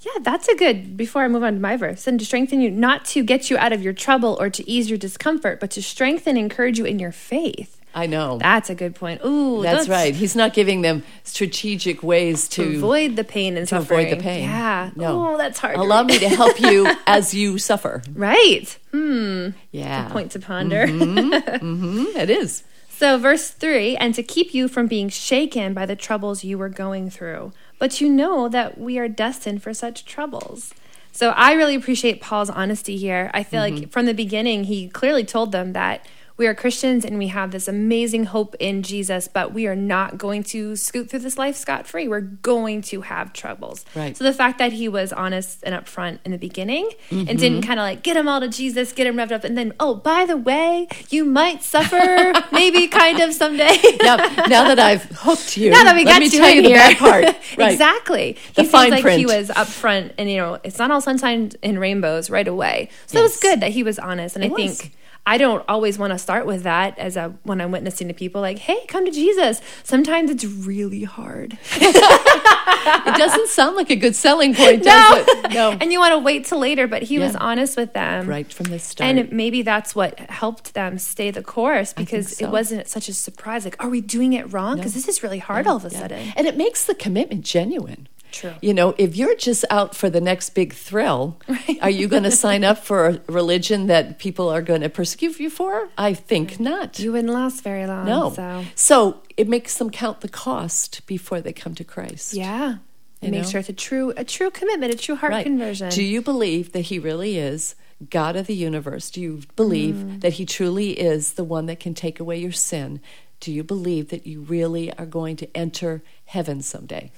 Yeah, 0.00 0.20
that's 0.22 0.46
a 0.48 0.54
good. 0.54 0.96
Before 0.96 1.22
I 1.24 1.28
move 1.28 1.42
on 1.42 1.54
to 1.54 1.60
my 1.60 1.76
verse, 1.76 2.06
and 2.06 2.18
to 2.20 2.24
strengthen 2.26 2.60
you, 2.60 2.70
not 2.70 3.04
to 3.06 3.22
get 3.24 3.50
you 3.50 3.58
out 3.58 3.72
of 3.72 3.82
your 3.82 3.92
trouble 3.92 4.36
or 4.40 4.48
to 4.50 4.68
ease 4.70 4.88
your 4.88 4.98
discomfort, 4.98 5.58
but 5.58 5.70
to 5.72 5.82
strengthen 5.82 6.36
and 6.36 6.38
encourage 6.38 6.78
you 6.78 6.84
in 6.84 6.98
your 7.00 7.10
faith. 7.12 7.74
I 7.94 8.06
know. 8.06 8.38
That's 8.38 8.70
a 8.70 8.76
good 8.76 8.94
point. 8.94 9.22
Ooh, 9.24 9.60
That's 9.62 9.88
right. 9.88 10.14
He's 10.14 10.36
not 10.36 10.52
giving 10.54 10.82
them 10.82 11.02
strategic 11.24 12.02
ways 12.04 12.46
to, 12.50 12.62
To 12.70 12.76
avoid 12.76 13.16
the 13.16 13.24
pain 13.24 13.56
and 13.56 13.66
to 13.66 13.76
suffering. 13.80 14.06
avoid 14.06 14.18
the 14.18 14.22
pain. 14.22 14.42
Yeah. 14.44 14.90
No. 14.94 15.30
Oh, 15.32 15.36
that's 15.36 15.58
hard. 15.58 15.76
Allow 15.76 16.04
me 16.04 16.18
to 16.18 16.28
help 16.28 16.60
you 16.60 16.86
as 17.06 17.34
you 17.34 17.58
suffer. 17.58 18.02
Right. 18.12 18.78
Hmm. 18.92 19.48
Yeah. 19.72 20.10
Point 20.10 20.30
to 20.32 20.38
ponder. 20.38 20.86
Mm, 20.86 22.14
it 22.16 22.30
is. 22.30 22.62
So, 22.98 23.16
verse 23.16 23.50
3 23.50 23.96
and 23.98 24.12
to 24.16 24.24
keep 24.24 24.52
you 24.52 24.66
from 24.66 24.88
being 24.88 25.08
shaken 25.08 25.72
by 25.72 25.86
the 25.86 25.94
troubles 25.94 26.42
you 26.42 26.58
were 26.58 26.68
going 26.68 27.10
through. 27.10 27.52
But 27.78 28.00
you 28.00 28.08
know 28.08 28.48
that 28.48 28.76
we 28.76 28.98
are 28.98 29.06
destined 29.06 29.62
for 29.62 29.72
such 29.72 30.04
troubles. 30.04 30.74
So, 31.12 31.28
I 31.28 31.52
really 31.52 31.76
appreciate 31.76 32.20
Paul's 32.20 32.50
honesty 32.50 32.96
here. 32.96 33.30
I 33.32 33.44
feel 33.44 33.60
like 33.60 33.74
mm-hmm. 33.74 33.90
from 33.90 34.06
the 34.06 34.14
beginning, 34.14 34.64
he 34.64 34.88
clearly 34.88 35.22
told 35.22 35.52
them 35.52 35.74
that 35.74 36.04
we 36.38 36.46
are 36.46 36.54
Christians 36.54 37.04
and 37.04 37.18
we 37.18 37.26
have 37.28 37.50
this 37.50 37.66
amazing 37.68 38.24
hope 38.26 38.54
in 38.60 38.82
Jesus, 38.84 39.26
but 39.28 39.52
we 39.52 39.66
are 39.66 39.74
not 39.76 40.16
going 40.16 40.44
to 40.44 40.76
scoot 40.76 41.10
through 41.10 41.18
this 41.18 41.36
life 41.36 41.56
scot 41.56 41.86
free. 41.86 42.06
We're 42.08 42.20
going 42.20 42.80
to 42.82 43.00
have 43.02 43.32
troubles. 43.32 43.84
Right. 43.94 44.16
So, 44.16 44.22
the 44.24 44.32
fact 44.32 44.58
that 44.58 44.72
he 44.72 44.88
was 44.88 45.12
honest 45.12 45.64
and 45.64 45.74
upfront 45.74 46.20
in 46.24 46.30
the 46.32 46.38
beginning 46.38 46.88
and 47.10 47.26
Mm-hmm. 47.28 47.36
didn't 47.36 47.62
kind 47.62 47.80
of 47.80 47.84
like 47.84 48.02
get 48.04 48.14
them 48.14 48.28
all 48.28 48.40
to 48.40 48.48
Jesus, 48.48 48.92
get 48.92 49.04
them 49.04 49.16
revved 49.16 49.32
up, 49.32 49.42
and 49.44 49.58
then, 49.58 49.72
oh, 49.80 49.96
by 49.96 50.24
the 50.24 50.36
way, 50.36 50.86
you 51.10 51.24
might 51.24 51.62
suffer 51.64 52.32
maybe 52.52 52.86
kind 52.88 53.20
of 53.20 53.34
someday. 53.34 53.76
Now, 54.02 54.16
now 54.46 54.64
that 54.68 54.78
I've 54.78 55.04
hooked 55.04 55.56
you, 55.56 55.70
now 55.70 55.82
that 55.84 55.96
we 55.96 56.04
let 56.04 56.12
got 56.12 56.20
me 56.20 56.26
you 56.26 56.30
tell 56.30 56.48
in 56.56 56.64
here. 56.64 56.76
bad 56.76 56.96
part. 56.98 57.24
Right. 57.58 57.72
exactly. 57.72 58.36
The 58.54 58.62
he 58.62 58.68
seems 58.68 58.90
like 59.02 59.18
he 59.18 59.26
was 59.26 59.48
upfront 59.48 60.12
and, 60.18 60.30
you 60.30 60.36
know, 60.36 60.58
it's 60.62 60.78
not 60.78 60.90
all 60.92 61.00
sunshine 61.00 61.50
and 61.62 61.80
rainbows 61.80 62.30
right 62.30 62.46
away. 62.46 62.90
So 63.06 63.18
it 63.18 63.22
was 63.22 63.36
good 63.38 63.60
that 63.60 63.72
he 63.72 63.82
was 63.82 63.98
honest. 63.98 64.36
And 64.36 64.44
It 64.44 64.50
I 64.52 64.54
was. 64.54 64.80
think. 64.80 64.94
I 65.28 65.36
don't 65.36 65.62
always 65.68 65.98
want 65.98 66.14
to 66.14 66.18
start 66.18 66.46
with 66.46 66.62
that 66.62 66.98
as 66.98 67.18
a 67.18 67.34
when 67.42 67.60
I'm 67.60 67.70
witnessing 67.70 68.08
to 68.08 68.14
people 68.14 68.40
like, 68.40 68.58
"Hey, 68.58 68.78
come 68.86 69.04
to 69.04 69.10
Jesus." 69.10 69.60
Sometimes 69.84 70.30
it's 70.30 70.44
really 70.46 71.04
hard. 71.04 71.58
It 72.90 73.16
doesn't 73.16 73.48
sound 73.48 73.76
like 73.76 73.90
a 73.90 73.96
good 73.96 74.14
selling 74.16 74.54
point, 74.54 74.82
does 74.82 75.26
it? 75.28 75.50
No. 75.52 75.72
and 75.80 75.92
you 75.92 75.98
want 75.98 76.12
to 76.12 76.18
wait 76.18 76.46
till 76.46 76.58
later, 76.58 76.86
but 76.86 77.02
he 77.02 77.18
was 77.18 77.34
honest 77.36 77.76
with 77.76 77.92
them. 77.92 78.26
right 78.26 78.50
from 78.50 78.66
the 78.66 78.78
start. 78.78 79.08
And 79.10 79.30
maybe 79.32 79.60
that's 79.62 79.94
what 79.94 80.18
helped 80.18 80.72
them 80.74 80.96
stay 80.98 81.30
the 81.30 81.42
course 81.42 81.92
because 81.92 82.36
so. 82.38 82.46
it 82.46 82.50
wasn't 82.50 82.88
such 82.88 83.08
a 83.08 83.12
surprise. 83.12 83.64
Like, 83.64 83.82
are 83.82 83.90
we 83.90 84.00
doing 84.00 84.32
it 84.32 84.52
wrong? 84.52 84.76
Because 84.76 84.94
this 84.94 85.08
is 85.08 85.22
really 85.22 85.38
hard 85.38 85.66
all 85.66 85.76
of 85.76 85.84
a 85.84 85.90
Yeah. 85.90 85.98
sudden. 86.00 86.32
And 86.36 86.46
it 86.46 86.56
makes 86.56 86.84
the 86.84 86.94
commitment 86.94 87.44
genuine. 87.44 88.08
True. 88.32 88.54
You 88.60 88.74
know, 88.74 88.94
if 88.98 89.16
you're 89.16 89.34
just 89.36 89.64
out 89.70 89.94
for 89.96 90.10
the 90.10 90.20
next 90.20 90.50
big 90.50 90.72
thrill, 90.74 91.38
are 91.80 91.90
you 91.90 92.08
going 92.08 92.22
to 92.30 92.30
sign 92.30 92.64
up 92.64 92.78
for 92.78 93.06
a 93.08 93.20
religion 93.26 93.86
that 93.88 94.18
people 94.18 94.48
are 94.48 94.62
going 94.62 94.82
to 94.82 94.88
persecute 94.88 95.38
you 95.40 95.50
for? 95.50 95.88
I 95.96 96.14
think 96.14 96.60
not. 96.60 96.98
You 96.98 97.12
wouldn't 97.12 97.32
last 97.32 97.62
very 97.62 97.86
long. 97.86 98.06
no. 98.06 98.32
So 98.34 98.64
So 98.74 99.22
it 99.36 99.48
makes 99.48 99.76
them 99.78 99.90
count 99.90 100.20
the 100.20 100.28
cost 100.28 101.06
before 101.06 101.40
they 101.40 101.52
come 101.52 101.74
to 101.76 101.84
Christ. 101.84 102.34
yeah, 102.34 102.76
You 103.22 103.30
make 103.30 103.42
know? 103.42 103.48
sure 103.48 103.60
it's 103.60 103.68
a 103.68 103.72
true 103.72 104.12
a 104.16 104.24
true 104.24 104.50
commitment, 104.50 104.92
a 104.94 104.96
true 104.98 105.16
heart 105.16 105.32
Right. 105.32 105.44
conversion. 105.46 105.90
Do 105.90 106.02
you 106.02 106.20
believe 106.22 106.72
that 106.72 106.82
he 106.90 106.98
really 106.98 107.38
is 107.38 107.74
God 108.10 108.36
of 108.36 108.46
the 108.46 108.54
universe? 108.54 109.10
Do 109.10 109.20
you 109.20 109.40
believe 109.56 109.96
Mm. 109.96 110.20
that 110.20 110.34
he 110.34 110.44
truly 110.46 110.90
is 110.92 111.32
the 111.32 111.44
one 111.44 111.66
that 111.66 111.80
can 111.80 111.94
take 111.94 112.20
away 112.20 112.38
your 112.38 112.52
sin? 112.52 113.00
Do 113.40 113.52
you 113.52 113.62
believe 113.64 114.08
that 114.10 114.26
you 114.26 114.40
really 114.40 114.92
are 114.98 115.06
going 115.06 115.36
to 115.36 115.46
enter 115.56 116.02
heaven 116.26 116.60
someday? 116.62 117.10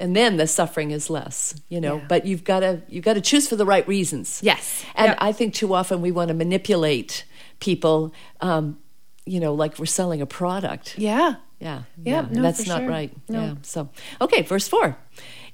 And 0.00 0.14
then 0.14 0.36
the 0.36 0.46
suffering 0.46 0.92
is 0.92 1.10
less, 1.10 1.54
you 1.68 1.80
know. 1.80 1.96
Yeah. 1.96 2.04
But 2.08 2.24
you've 2.24 2.44
got 2.44 2.60
to 2.60 2.82
you've 2.88 3.04
got 3.04 3.14
to 3.14 3.20
choose 3.20 3.48
for 3.48 3.56
the 3.56 3.66
right 3.66 3.86
reasons. 3.88 4.40
Yes. 4.42 4.84
And 4.94 5.08
Yep. 5.08 5.18
I 5.20 5.32
think 5.32 5.54
too 5.54 5.74
often 5.74 6.00
we 6.00 6.12
want 6.12 6.28
to 6.28 6.34
manipulate 6.34 7.24
people, 7.58 8.12
um, 8.40 8.78
you 9.26 9.40
know, 9.40 9.54
like 9.54 9.78
we're 9.78 9.86
selling 9.86 10.22
a 10.22 10.26
product. 10.26 10.96
yeah. 10.98 11.34
Yeah. 11.60 11.82
Yep, 12.04 12.26
yeah. 12.30 12.34
no, 12.36 12.42
that's 12.42 12.68
not 12.68 12.82
sure. 12.82 12.88
right. 12.88 13.12
No. 13.28 13.40
Yeah. 13.42 13.54
So, 13.62 13.88
okay, 14.20 14.42
verse 14.42 14.68
4. 14.68 14.96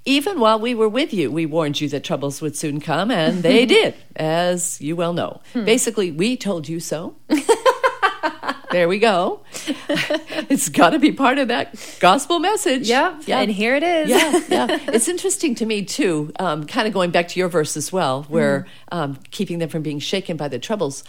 Even 0.04 0.38
while 0.38 0.60
we 0.60 0.74
were 0.74 0.86
with 0.90 1.14
you, 1.14 1.30
we 1.32 1.46
warned 1.46 1.80
you 1.80 1.88
that 1.88 2.04
troubles 2.04 2.42
would 2.42 2.54
soon 2.58 2.78
come, 2.78 3.10
and 3.10 3.42
they 3.42 3.64
did, 3.78 3.94
as 4.14 4.78
you 4.82 4.96
well 4.96 5.14
know. 5.14 5.40
Hmm. 5.54 5.64
Basically, 5.64 6.12
we 6.12 6.36
told 6.36 6.68
you 6.68 6.78
so. 6.78 7.16
there 8.75 8.88
we 8.88 8.99
go. 8.99 9.40
it's 10.50 10.69
got 10.69 10.90
to 10.90 10.99
be 10.99 11.12
part 11.12 11.38
of 11.38 11.47
that 11.47 11.76
gospel 12.00 12.40
message. 12.40 12.88
Yeah. 12.88 13.21
And 13.28 13.49
here 13.49 13.76
it 13.76 13.85
is. 13.85 14.11
yeah, 14.11 14.40
yeah. 14.49 14.78
It's 14.88 15.07
interesting 15.07 15.54
to 15.57 15.66
me 15.66 15.85
too. 15.85 16.33
Um, 16.40 16.66
kind 16.66 16.88
of 16.88 16.93
going 16.93 17.12
back 17.12 17.28
to 17.28 17.38
your 17.38 17.49
verse 17.49 17.76
as 17.76 17.93
well, 17.93 18.25
where 18.25 18.66
um, 18.90 19.19
keeping 19.31 19.61
them 19.61 19.69
from 19.69 19.83
being 19.83 20.00
shaken 20.00 20.37
by 20.37 20.49
the 20.49 20.59
troubles. 20.59 21.04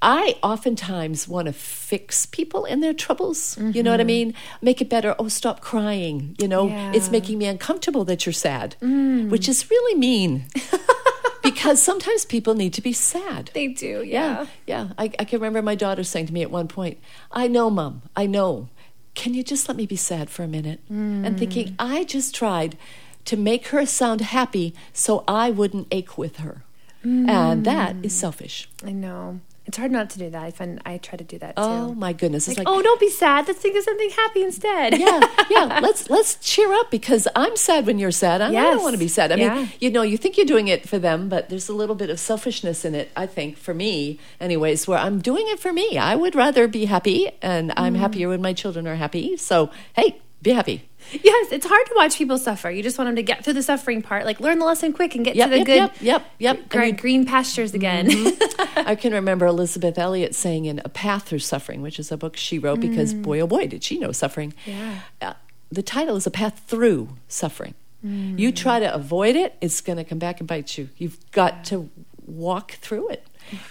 I 0.00 0.36
oftentimes 0.44 1.26
want 1.26 1.46
to 1.46 1.52
fix 1.52 2.26
people 2.26 2.64
in 2.64 2.80
their 2.80 2.94
troubles. 2.94 3.56
You 3.58 3.82
know 3.82 3.90
what 3.92 4.00
I 4.00 4.04
mean? 4.04 4.34
Make 4.60 4.80
it 4.80 4.88
better. 4.88 5.14
Oh, 5.18 5.28
stop 5.28 5.60
crying. 5.60 6.36
You 6.40 6.48
know, 6.48 6.68
it's 6.92 7.10
making 7.10 7.38
me 7.38 7.46
uncomfortable 7.46 8.04
that 8.06 8.26
you're 8.26 8.32
sad, 8.32 8.76
which 8.80 9.48
is 9.48 9.70
really 9.70 9.98
mean. 9.98 10.44
because 11.42 11.82
sometimes 11.82 12.24
people 12.24 12.54
need 12.54 12.72
to 12.74 12.80
be 12.82 12.92
sad. 12.92 13.50
They 13.54 13.68
do. 13.68 14.02
Yeah, 14.04 14.06
Yeah. 14.06 14.46
yeah. 14.66 14.88
I, 14.98 15.04
I 15.18 15.24
can 15.24 15.40
remember 15.40 15.62
my 15.62 15.74
daughter 15.74 16.04
saying 16.04 16.26
to 16.26 16.32
me 16.32 16.42
at 16.42 16.50
one 16.50 16.68
point, 16.68 16.98
I 17.30 17.48
know, 17.48 17.70
Mom, 17.70 18.02
I 18.16 18.26
know. 18.26 18.68
Can 19.14 19.34
you 19.34 19.42
just 19.42 19.68
let 19.68 19.76
me 19.76 19.84
be 19.86 19.96
sad 19.96 20.30
for 20.30 20.42
a 20.42 20.48
minute? 20.48 20.80
Hmm. 20.88 21.24
And 21.24 21.38
thinking, 21.38 21.74
I 21.78 22.04
just 22.04 22.34
tried 22.34 22.78
to 23.26 23.36
make 23.36 23.68
her 23.68 23.84
sound 23.86 24.20
happy 24.22 24.74
so 24.92 25.22
I 25.28 25.50
wouldn't 25.50 25.88
ache 25.90 26.16
with 26.16 26.38
her. 26.38 26.62
Hmm. 27.02 27.28
And 27.28 27.64
that 27.66 27.96
is 28.02 28.14
selfish. 28.14 28.68
I 28.84 28.92
know. 28.92 29.40
It's 29.64 29.76
hard 29.78 29.92
not 29.92 30.10
to 30.10 30.18
do 30.18 30.28
that. 30.30 30.42
I 30.42 30.50
find 30.50 30.80
I 30.84 30.98
try 30.98 31.16
to 31.16 31.22
do 31.24 31.38
that 31.38 31.54
too. 31.54 31.62
Oh 31.62 31.94
my 31.94 32.12
goodness. 32.12 32.48
It's 32.48 32.58
like, 32.58 32.66
like, 32.66 32.76
oh, 32.76 32.82
don't 32.82 32.98
be 32.98 33.08
sad. 33.10 33.46
Let's 33.46 33.60
think 33.60 33.76
of 33.76 33.84
something 33.84 34.10
happy 34.10 34.42
instead. 34.42 34.98
yeah, 34.98 35.20
yeah. 35.50 35.78
Let's 35.82 36.10
let's 36.10 36.34
cheer 36.36 36.72
up 36.74 36.90
because 36.90 37.28
I'm 37.36 37.56
sad 37.56 37.86
when 37.86 37.98
you're 38.00 38.10
sad. 38.10 38.40
I 38.42 38.50
Yes. 38.50 38.74
don't 38.74 38.82
want 38.82 38.94
to 38.94 38.98
be 38.98 39.06
sad. 39.08 39.30
I 39.30 39.36
Yeah. 39.36 39.54
mean, 39.54 39.68
you 39.80 39.90
know, 39.90 40.02
you 40.02 40.16
think 40.16 40.36
you're 40.36 40.46
doing 40.46 40.66
it 40.68 40.88
for 40.88 40.98
them, 40.98 41.28
but 41.28 41.48
there's 41.48 41.68
a 41.68 41.74
little 41.74 41.94
bit 41.94 42.10
of 42.10 42.18
selfishness 42.18 42.84
in 42.84 42.94
it. 42.96 43.10
I 43.16 43.26
think 43.26 43.56
for 43.56 43.72
me, 43.72 44.18
anyways, 44.40 44.88
where 44.88 44.98
I'm 44.98 45.20
doing 45.20 45.44
it 45.48 45.60
for 45.60 45.72
me. 45.72 45.96
I 45.96 46.16
would 46.16 46.34
rather 46.34 46.66
be 46.66 46.86
happy, 46.86 47.30
and 47.40 47.70
Mm. 47.70 47.74
I'm 47.76 47.94
happier 47.94 48.28
when 48.28 48.42
my 48.42 48.52
children 48.52 48.88
are 48.88 48.96
happy. 48.96 49.36
So 49.36 49.70
hey, 49.94 50.20
be 50.42 50.50
happy. 50.50 50.88
Yes, 51.12 51.52
it's 51.52 51.66
hard 51.66 51.86
to 51.86 51.92
watch 51.96 52.16
people 52.16 52.38
suffer. 52.38 52.70
You 52.70 52.82
just 52.82 52.96
want 52.98 53.08
them 53.08 53.16
to 53.16 53.22
get 53.22 53.44
through 53.44 53.52
the 53.54 53.62
suffering 53.62 54.02
part, 54.02 54.24
like 54.24 54.40
learn 54.40 54.58
the 54.58 54.64
lesson 54.64 54.92
quick 54.92 55.14
and 55.14 55.24
get 55.24 55.36
Yep, 55.36 55.46
to 55.46 55.50
the 55.50 55.56
yep, 55.58 55.66
good, 55.66 55.76
yep, 55.76 55.96
yep, 56.00 56.26
yep. 56.38 56.68
Gr- 56.68 56.82
you- 56.84 56.92
green 56.92 57.26
pastures 57.26 57.74
again. 57.74 58.08
I 58.76 58.94
can 58.94 59.12
remember 59.12 59.46
Elisabeth 59.46 59.98
Elliot 59.98 60.34
saying 60.34 60.64
in 60.64 60.80
A 60.84 60.88
Path 60.88 61.24
Through 61.28 61.40
Suffering, 61.40 61.82
which 61.82 61.98
is 61.98 62.10
a 62.10 62.16
book 62.16 62.36
she 62.36 62.58
wrote 62.58 62.80
because 62.80 63.14
boy, 63.14 63.40
oh 63.40 63.46
boy, 63.46 63.66
did 63.66 63.84
she 63.84 63.98
know 63.98 64.12
suffering. 64.12 64.52
Mm. 64.64 64.74
Yeah. 65.20 65.28
Uh, 65.30 65.32
the 65.70 65.82
title 65.82 66.16
is 66.16 66.26
A 66.26 66.30
Path 66.30 66.62
Through 66.66 67.10
Suffering. 67.28 67.74
Mm. 68.04 68.38
You 68.38 68.50
try 68.52 68.80
to 68.80 68.92
avoid 68.92 69.36
it, 69.36 69.56
it's 69.60 69.80
going 69.80 69.98
to 69.98 70.04
come 70.04 70.18
back 70.18 70.40
and 70.40 70.48
bite 70.48 70.76
you. 70.78 70.88
You've 70.98 71.18
got 71.30 71.64
to 71.66 71.88
walk 72.26 72.72
through 72.72 73.10
it. 73.10 73.26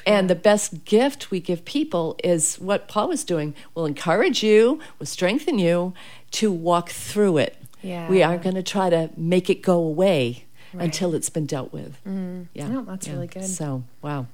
And 0.06 0.30
the 0.30 0.36
best 0.36 0.84
gift 0.86 1.32
we 1.32 1.40
give 1.40 1.66
people 1.66 2.18
is 2.24 2.58
what 2.58 2.88
Paul 2.88 3.08
was 3.08 3.24
doing. 3.24 3.56
We'll 3.74 3.86
encourage 3.86 4.44
you, 4.44 4.80
we'll 5.00 5.08
strengthen 5.08 5.58
you 5.60 5.94
to 6.32 6.52
walk 6.52 6.90
through 6.90 7.38
it. 7.38 7.58
Yeah. 7.82 8.10
We 8.10 8.24
aren't 8.24 8.44
going 8.44 8.56
to 8.56 8.64
try 8.64 8.90
to 8.90 9.10
make 9.18 9.50
it 9.50 9.62
go 9.62 9.78
away 9.80 10.46
until 10.74 11.14
it's 11.16 11.30
been 11.30 11.46
dealt 11.46 11.74
with. 11.74 11.98
Mm. 12.06 12.48
Yeah. 12.54 12.70
Oh, 12.72 12.82
that's 12.84 13.08
really 13.08 13.28
good. 13.28 13.46
So, 13.46 13.84
wow. 14.02 14.28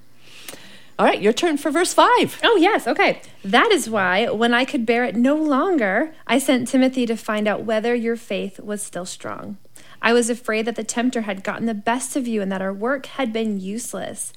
All 1.00 1.06
right, 1.06 1.22
your 1.22 1.34
turn 1.34 1.58
for 1.58 1.70
verse 1.70 1.94
5. 1.94 2.42
Oh, 2.44 2.58
yes. 2.58 2.88
Okay. 2.88 3.22
That 3.44 3.72
is 3.72 3.90
why, 3.90 4.30
when 4.30 4.54
I 4.54 4.66
could 4.66 4.86
bear 4.86 5.04
it 5.04 5.16
no 5.16 5.36
longer, 5.36 6.14
I 6.26 6.40
sent 6.40 6.68
Timothy 6.68 7.06
to 7.06 7.16
find 7.16 7.48
out 7.48 7.64
whether 7.64 7.94
your 7.94 8.16
faith 8.16 8.60
was 8.60 8.82
still 8.82 9.06
strong. 9.06 9.58
I 10.02 10.14
was 10.14 10.30
afraid 10.30 10.66
that 10.66 10.76
the 10.76 10.84
tempter 10.84 11.22
had 11.22 11.44
gotten 11.44 11.66
the 11.66 11.74
best 11.74 12.16
of 12.16 12.28
you 12.28 12.42
and 12.42 12.52
that 12.52 12.62
our 12.62 12.74
work 12.74 13.06
had 13.08 13.32
been 13.32 13.60
useless. 13.60 14.34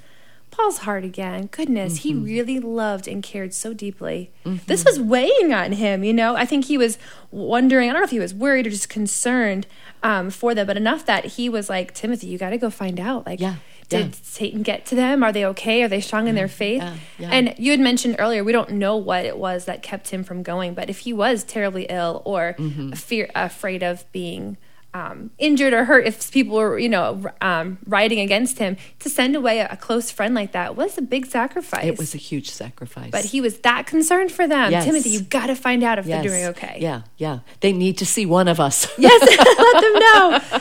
Paul's 0.61 0.79
heart 0.79 1.05
again. 1.05 1.47
Goodness, 1.47 1.99
he 1.99 2.14
really 2.14 2.59
loved 2.61 3.09
and 3.09 3.23
cared 3.23 3.55
so 3.55 3.73
deeply. 3.73 4.31
This 4.67 4.85
was 4.85 5.00
weighing 5.00 5.52
on 5.55 5.73
him, 5.73 6.05
you 6.05 6.12
know. 6.12 6.37
I 6.37 6.45
think 6.45 6.67
he 6.67 6.76
was 6.76 6.99
wondering, 7.31 7.88
I 7.88 7.93
don't 7.93 8.02
know 8.02 8.05
if 8.05 8.11
he 8.11 8.19
was 8.19 8.35
worried 8.35 8.67
or 8.67 8.71
just 8.71 8.88
concerned 8.88 9.67
um, 10.02 10.31
for 10.31 10.55
them, 10.55 10.67
but 10.67 10.76
enough 10.76 11.07
that 11.07 11.25
he 11.25 11.49
was 11.49 11.69
like, 11.71 11.95
Timothy, 11.95 12.26
you 12.26 12.38
got 12.38 12.50
to 12.50 12.59
go 12.59 12.69
find 12.71 12.99
out. 13.00 13.26
Like, 13.26 13.40
Yeah, 13.40 13.57
did 13.88 14.07
yeah. 14.07 14.12
Satan 14.23 14.62
get 14.62 14.85
to 14.87 14.95
them? 14.95 15.23
Are 15.23 15.33
they 15.33 15.45
okay? 15.47 15.83
Are 15.83 15.88
they 15.88 16.00
strong 16.00 16.29
in 16.29 16.35
their 16.35 16.49
faith? 16.49 16.83
yeah, 16.83 16.97
yeah. 17.19 17.31
And 17.31 17.55
you 17.59 17.71
had 17.71 17.81
mentioned 17.81 18.17
earlier, 18.19 18.45
we 18.45 18.52
don't 18.52 18.73
know 18.73 18.97
what 18.97 19.25
it 19.25 19.38
was 19.38 19.64
that 19.64 19.83
kept 19.83 20.11
him 20.11 20.25
from 20.25 20.43
going, 20.43 20.75
but 20.75 20.90
if 20.90 21.00
he 21.00 21.12
was 21.12 21.43
terribly 21.45 21.87
ill 21.88 22.23
or 22.25 22.55
Mm-hmm. 22.59 22.93
fear, 22.93 23.31
afraid 23.35 23.83
of 23.83 24.11
being 24.12 24.57
um, 24.92 25.30
injured 25.38 25.73
or 25.73 25.85
hurt, 25.85 26.06
if 26.06 26.30
people 26.32 26.56
were, 26.56 26.78
you 26.78 26.88
know, 26.88 27.23
um, 27.40 27.78
rioting 27.87 28.18
against 28.20 28.59
him, 28.59 28.76
to 28.99 29.09
send 29.09 29.37
away 29.37 29.61
a, 29.61 29.76
close 29.76 30.11
friend 30.11 30.35
like 30.35 30.52
that 30.52 30.76
was 30.76 30.99
a 30.99 31.02
big 31.02 31.26
sacrifice. 31.26 31.85
It 31.85 31.97
was 31.99 32.14
a 32.14 32.18
huge 32.18 32.50
sacrifice. 32.50 33.11
but 33.11 33.25
he 33.25 33.40
was 33.40 33.59
that 33.59 33.87
concerned 33.87 34.32
for 34.32 34.49
them. 34.49 34.73
Yes. 34.73 34.85
Timothy, 34.85 35.11
you've 35.11 35.28
got 35.30 35.47
to 35.47 35.54
find 35.54 35.82
out 35.85 35.99
if 35.99 36.06
Yes. 36.06 36.23
they're 36.23 36.30
doing 36.32 36.44
okay. 36.47 36.78
Yeah, 36.80 37.02
yeah. 37.18 37.38
They 37.61 37.73
need 37.73 37.99
to 37.99 38.06
see 38.06 38.26
one 38.26 38.49
of 38.49 38.59
us. 38.61 38.87
Yes, 38.99 39.20
let 39.59 39.80
them 39.82 39.94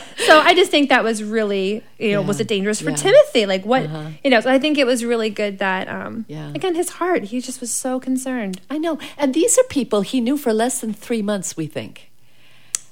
So 0.26 0.38
I 0.38 0.54
just 0.54 0.70
think 0.70 0.90
that 0.90 1.02
was 1.02 1.24
really, 1.24 1.82
you 1.98 2.12
know, 2.12 2.20
Yeah. 2.20 2.26
was 2.26 2.40
it 2.40 2.46
dangerous 2.46 2.80
for 2.80 2.90
Yeah. 2.90 2.96
Timothy? 2.96 3.46
Like 3.46 3.64
what, 3.64 3.82
you 4.22 4.30
know? 4.30 4.40
So 4.40 4.50
I 4.50 4.58
think 4.58 4.76
it 4.78 4.86
was 4.86 5.02
really 5.04 5.30
good 5.30 5.58
that, 5.60 5.88
um, 5.88 6.24
Yeah. 6.28 6.52
again, 6.54 6.74
his 6.74 6.90
heart, 6.90 7.24
he 7.24 7.40
just 7.40 7.60
was 7.60 7.70
so 7.72 7.98
concerned. 7.98 8.60
I 8.70 8.76
know. 8.78 8.98
And 9.16 9.32
these 9.34 9.58
are 9.58 9.64
people 9.64 10.02
he 10.02 10.20
knew 10.20 10.36
for 10.36 10.52
less 10.52 10.80
than 10.82 10.92
three 10.92 11.22
months, 11.22 11.56
we 11.56 11.66
think. 11.66 12.09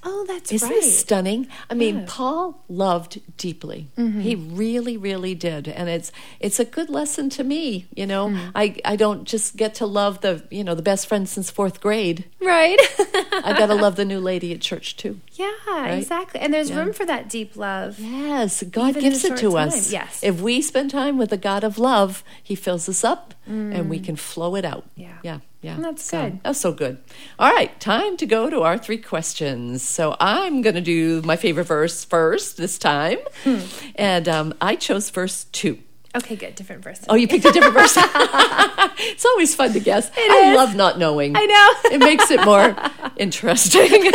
Oh, 0.05 0.25
that's 0.29 0.53
Isn't 0.53 0.69
right. 0.69 0.81
this 0.81 0.99
stunning? 1.01 1.49
I 1.69 1.75
mean, 1.75 1.95
Yeah. 1.97 2.01
Mm-hmm. 2.03 2.09
Paul 2.09 2.65
loved 2.69 3.21
deeply. 3.37 3.89
He 3.97 4.35
really, 4.35 4.97
really 4.97 5.35
did, 5.35 5.67
and 5.69 5.89
it's 5.89 6.13
it's 6.41 6.61
a 6.61 6.65
good 6.65 6.89
lesson 6.89 7.29
to 7.31 7.43
me. 7.45 7.87
You 7.95 8.07
know, 8.07 8.29
Hmm. 8.31 8.51
I 8.55 8.77
I 8.85 8.97
don't 8.97 9.25
just 9.25 9.57
get 9.57 9.75
to 9.77 9.87
love 9.87 10.21
the 10.21 10.45
you 10.51 10.63
know 10.65 10.75
the 10.75 10.83
best 10.83 11.07
friend 11.09 11.29
since 11.29 11.51
fourth 11.51 11.81
grade. 11.81 12.25
right. 12.41 12.79
I 13.45 13.55
got 13.59 13.67
to 13.67 13.75
love 13.75 13.97
the 13.97 14.05
new 14.05 14.21
lady 14.21 14.53
at 14.53 14.61
church 14.61 14.97
too. 14.97 15.21
yeah, 15.35 15.87
exactly. 15.87 16.41
And 16.41 16.53
there's 16.53 16.71
Yeah. 16.71 16.79
room 16.81 16.93
for 16.93 17.07
that 17.07 17.29
deep 17.29 17.57
love. 17.57 17.99
Yes, 17.99 18.63
God 18.65 18.95
gives 18.95 19.25
it 19.25 19.37
to 19.37 19.51
short 19.51 19.69
us. 19.69 19.93
yes. 19.93 20.21
If 20.23 20.41
we 20.41 20.61
spend 20.63 20.91
time 20.91 21.19
with 21.19 21.31
the 21.31 21.37
God 21.37 21.65
of 21.65 21.79
love, 21.79 22.23
He 22.43 22.55
fills 22.55 22.89
us 22.89 23.05
up 23.05 23.35
and 23.47 23.89
we 23.89 23.99
can 23.99 24.17
flow 24.17 24.55
it 24.57 24.65
out. 24.65 24.85
Mm. 24.85 25.03
Yeah. 25.07 25.19
Yeah. 25.23 25.39
Yeah. 25.61 25.75
And 25.75 25.85
that's 25.85 26.05
So, 26.05 26.23
good. 26.23 26.41
That's 26.45 26.61
so 26.61 26.73
good. 26.73 26.99
All 27.39 27.53
right, 27.53 27.79
time 27.81 28.17
to 28.19 28.27
go 28.27 28.49
to 28.49 28.63
our 28.63 28.79
three 28.79 28.99
questions. 28.99 29.83
So 29.83 30.17
I'm 30.21 30.63
going 30.63 30.77
to 30.77 30.81
do 30.81 31.21
my 31.23 31.35
favorite 31.37 31.65
verse 31.65 32.05
first 32.05 32.57
this 32.59 32.79
time. 32.79 33.19
Hmm. 33.43 33.59
And 33.97 34.29
um, 34.29 34.55
I 34.61 34.77
chose 34.77 35.11
verse 35.11 35.45
two. 35.51 35.79
Okay, 36.15 36.37
good. 36.37 36.55
Different 36.55 36.83
person. 36.83 37.05
Oh, 37.11 37.15
you 37.17 37.29
picked 37.29 37.45
a 37.45 37.53
different 37.53 37.75
verse. 37.75 37.95
it's 37.99 39.27
always 39.27 39.55
fun 39.55 39.73
to 39.75 39.81
guess. 39.81 40.11
I 40.17 40.51
is. 40.51 40.57
love 40.57 40.75
not 40.75 40.99
knowing. 40.99 41.37
I 41.37 41.45
know. 41.45 41.69
it 41.93 41.99
makes 41.99 42.31
it 42.31 42.43
more 42.47 42.75
interesting. 43.17 44.11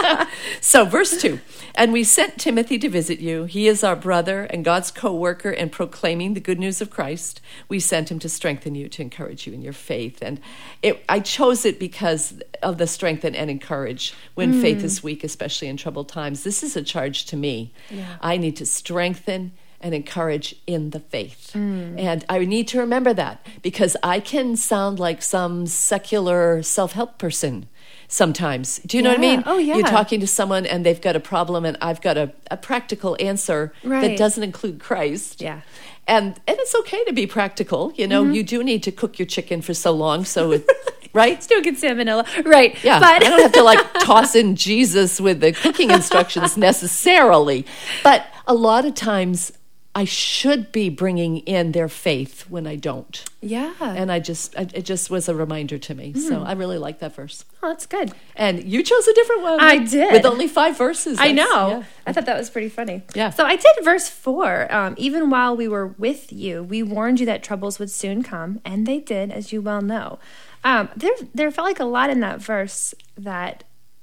so, 0.62 0.86
verse 0.86 1.20
2 1.20 1.38
And 1.74 1.92
we 1.92 2.02
sent 2.02 2.38
Timothy 2.38 2.78
to 2.78 2.88
visit 2.88 3.20
you. 3.20 3.44
He 3.44 3.68
is 3.68 3.84
our 3.84 3.94
brother 3.94 4.44
and 4.44 4.64
God's 4.64 4.90
co 4.90 5.14
worker 5.14 5.50
in 5.50 5.68
proclaiming 5.68 6.32
the 6.32 6.40
good 6.40 6.58
news 6.58 6.80
of 6.80 6.88
Christ. 6.88 7.42
We 7.68 7.78
sent 7.78 8.10
him 8.10 8.18
to 8.20 8.28
strengthen 8.30 8.74
you, 8.74 8.88
to 8.88 9.02
encourage 9.02 9.46
you 9.46 9.52
in 9.52 9.60
your 9.60 9.74
faith. 9.74 10.20
And 10.22 10.40
it, 10.80 11.04
I 11.10 11.20
chose 11.20 11.66
it 11.66 11.78
because 11.78 12.40
of 12.62 12.78
the 12.78 12.86
strengthen 12.86 13.34
and 13.34 13.50
encourage 13.50 14.14
when 14.32 14.62
faith 14.62 14.78
hmm. 14.78 14.86
is 14.86 15.02
weak, 15.02 15.22
especially 15.22 15.68
in 15.68 15.76
troubled 15.76 16.08
times. 16.08 16.42
This 16.42 16.62
is 16.62 16.74
a 16.74 16.82
charge 16.82 17.26
to 17.26 17.36
me. 17.36 17.74
I 18.22 18.38
need 18.38 18.56
to 18.56 18.66
strengthen 18.66 19.52
and 19.84 19.94
encourage 19.94 20.56
in 20.66 20.90
the 20.90 20.98
faith. 20.98 21.54
And 21.54 22.24
I 22.28 22.38
need 22.44 22.66
to 22.68 22.78
remember 22.80 23.12
that 23.14 23.46
because 23.62 23.96
I 24.02 24.18
can 24.18 24.56
sound 24.56 24.98
like 24.98 25.22
some 25.22 25.66
secular 25.66 26.62
self 26.62 26.92
help 26.92 27.18
person 27.18 27.68
sometimes. 28.08 28.78
Do 28.86 28.96
you 28.96 29.02
know 29.02 29.10
what 29.10 29.18
I 29.18 29.20
mean? 29.20 29.42
Oh, 29.46 29.58
yeah. 29.58 29.76
You're 29.76 29.86
talking 29.86 30.20
to 30.20 30.26
someone 30.26 30.66
and 30.66 30.84
they've 30.86 31.00
got 31.00 31.16
a 31.16 31.20
problem, 31.20 31.64
and 31.64 31.76
I've 31.80 32.00
got 32.00 32.16
a, 32.16 32.32
a 32.50 32.56
practical 32.56 33.16
answer 33.20 33.72
that 33.84 34.16
doesn't 34.16 34.42
include 34.42 34.80
Christ. 34.80 35.40
Yeah. 35.40 35.60
And 36.06 36.28
and 36.46 36.56
it's 36.58 36.74
okay 36.74 37.02
to 37.04 37.12
be 37.12 37.26
practical. 37.26 37.92
You 37.96 38.06
know, 38.06 38.24
Mm-hmm. 38.24 38.32
you 38.34 38.42
do 38.42 38.62
need 38.64 38.82
to 38.84 38.92
cook 38.92 39.18
your 39.18 39.26
chicken 39.26 39.62
for 39.62 39.72
so 39.74 39.90
long, 39.92 40.24
so 40.26 40.52
it, 40.52 40.66
right? 41.14 41.42
Still 41.42 41.62
get 41.62 41.76
salmonella. 41.76 42.44
Right. 42.44 42.76
Yeah, 42.84 43.00
But 43.00 43.08
I 43.08 43.18
don't 43.20 43.40
have 43.40 43.52
to 43.52 43.62
like 43.62 43.80
toss 44.00 44.34
in 44.34 44.54
Jesus 44.56 45.18
with 45.20 45.40
the 45.40 45.52
cooking 45.52 45.90
instructions 45.90 46.56
necessarily, 46.68 47.64
but 48.02 48.26
a 48.46 48.52
lot 48.54 48.84
of 48.84 48.94
times 48.94 49.50
I 49.96 50.04
should 50.04 50.72
be 50.72 50.88
bringing 50.88 51.38
in 51.38 51.70
their 51.70 51.88
faith 51.88 52.50
when 52.50 52.66
I 52.66 52.74
don't, 52.74 53.24
yeah. 53.40 53.72
and 53.80 54.10
I 54.10 54.18
just 54.18 54.56
I, 54.58 54.62
it 54.74 54.84
just 54.84 55.08
was 55.08 55.28
a 55.28 55.34
reminder 55.36 55.78
to 55.78 55.94
me. 55.94 56.12
So 56.14 56.40
Mm. 56.40 56.46
I 56.46 56.52
really 56.52 56.78
like 56.78 56.98
that 56.98 57.14
verse. 57.14 57.44
oh, 57.62 57.68
that's 57.68 57.86
good. 57.86 58.10
And 58.34 58.64
you 58.64 58.82
chose 58.82 59.06
a 59.06 59.14
different 59.14 59.42
one. 59.42 59.60
I 59.60 59.78
did. 59.84 60.12
with 60.12 60.26
only 60.26 60.48
five 60.48 60.76
verses. 60.76 61.18
I 61.20 61.30
know. 61.30 61.68
yeah. 61.68 61.82
I 62.06 62.12
thought 62.12 62.26
that 62.26 62.36
was 62.36 62.50
pretty 62.50 62.68
funny. 62.70 63.02
Yeah. 63.14 63.30
So 63.30 63.44
I 63.44 63.54
did 63.54 63.84
verse 63.84 64.08
four. 64.08 64.66
Um, 64.74 64.94
Even 64.98 65.30
while 65.30 65.54
we 65.56 65.68
were 65.68 65.86
with 65.86 66.32
you, 66.32 66.62
we 66.64 66.82
warned 66.82 67.20
you 67.20 67.26
that 67.26 67.44
troubles 67.44 67.78
would 67.78 67.90
soon 67.90 68.22
come, 68.24 68.60
and 68.64 68.86
they 68.88 68.98
did, 68.98 69.30
as 69.30 69.52
you 69.52 69.62
well 69.62 69.80
know. 69.80 70.18
Um, 70.64 70.88
there, 70.96 71.12
there 71.32 71.50
felt 71.52 71.66
like 71.68 71.78
a 71.78 71.84
lot 71.84 72.10
in 72.10 72.18
that 72.20 72.40
verse 72.40 72.94
that 73.16 73.62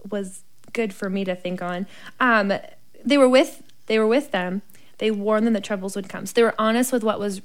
was 0.10 0.44
good 0.72 0.94
for 0.94 1.10
me 1.10 1.26
to 1.26 1.36
think 1.36 1.62
on. 1.62 1.86
Um, 2.20 2.54
they 3.04 3.18
were 3.18 3.28
with, 3.28 3.62
they 3.88 4.00
were 4.00 4.08
with 4.08 4.32
them. 4.32 4.62
They 5.01 5.12
warned 5.12 5.46
them 5.46 5.53
that 5.53 5.63
troubles 5.65 5.98
would 5.98 6.08
come. 6.08 6.25
So 6.25 6.31
they 6.36 6.43
were 6.43 6.55
honest 6.58 6.93
with 6.93 7.03
what 7.03 7.20
was 7.20 7.41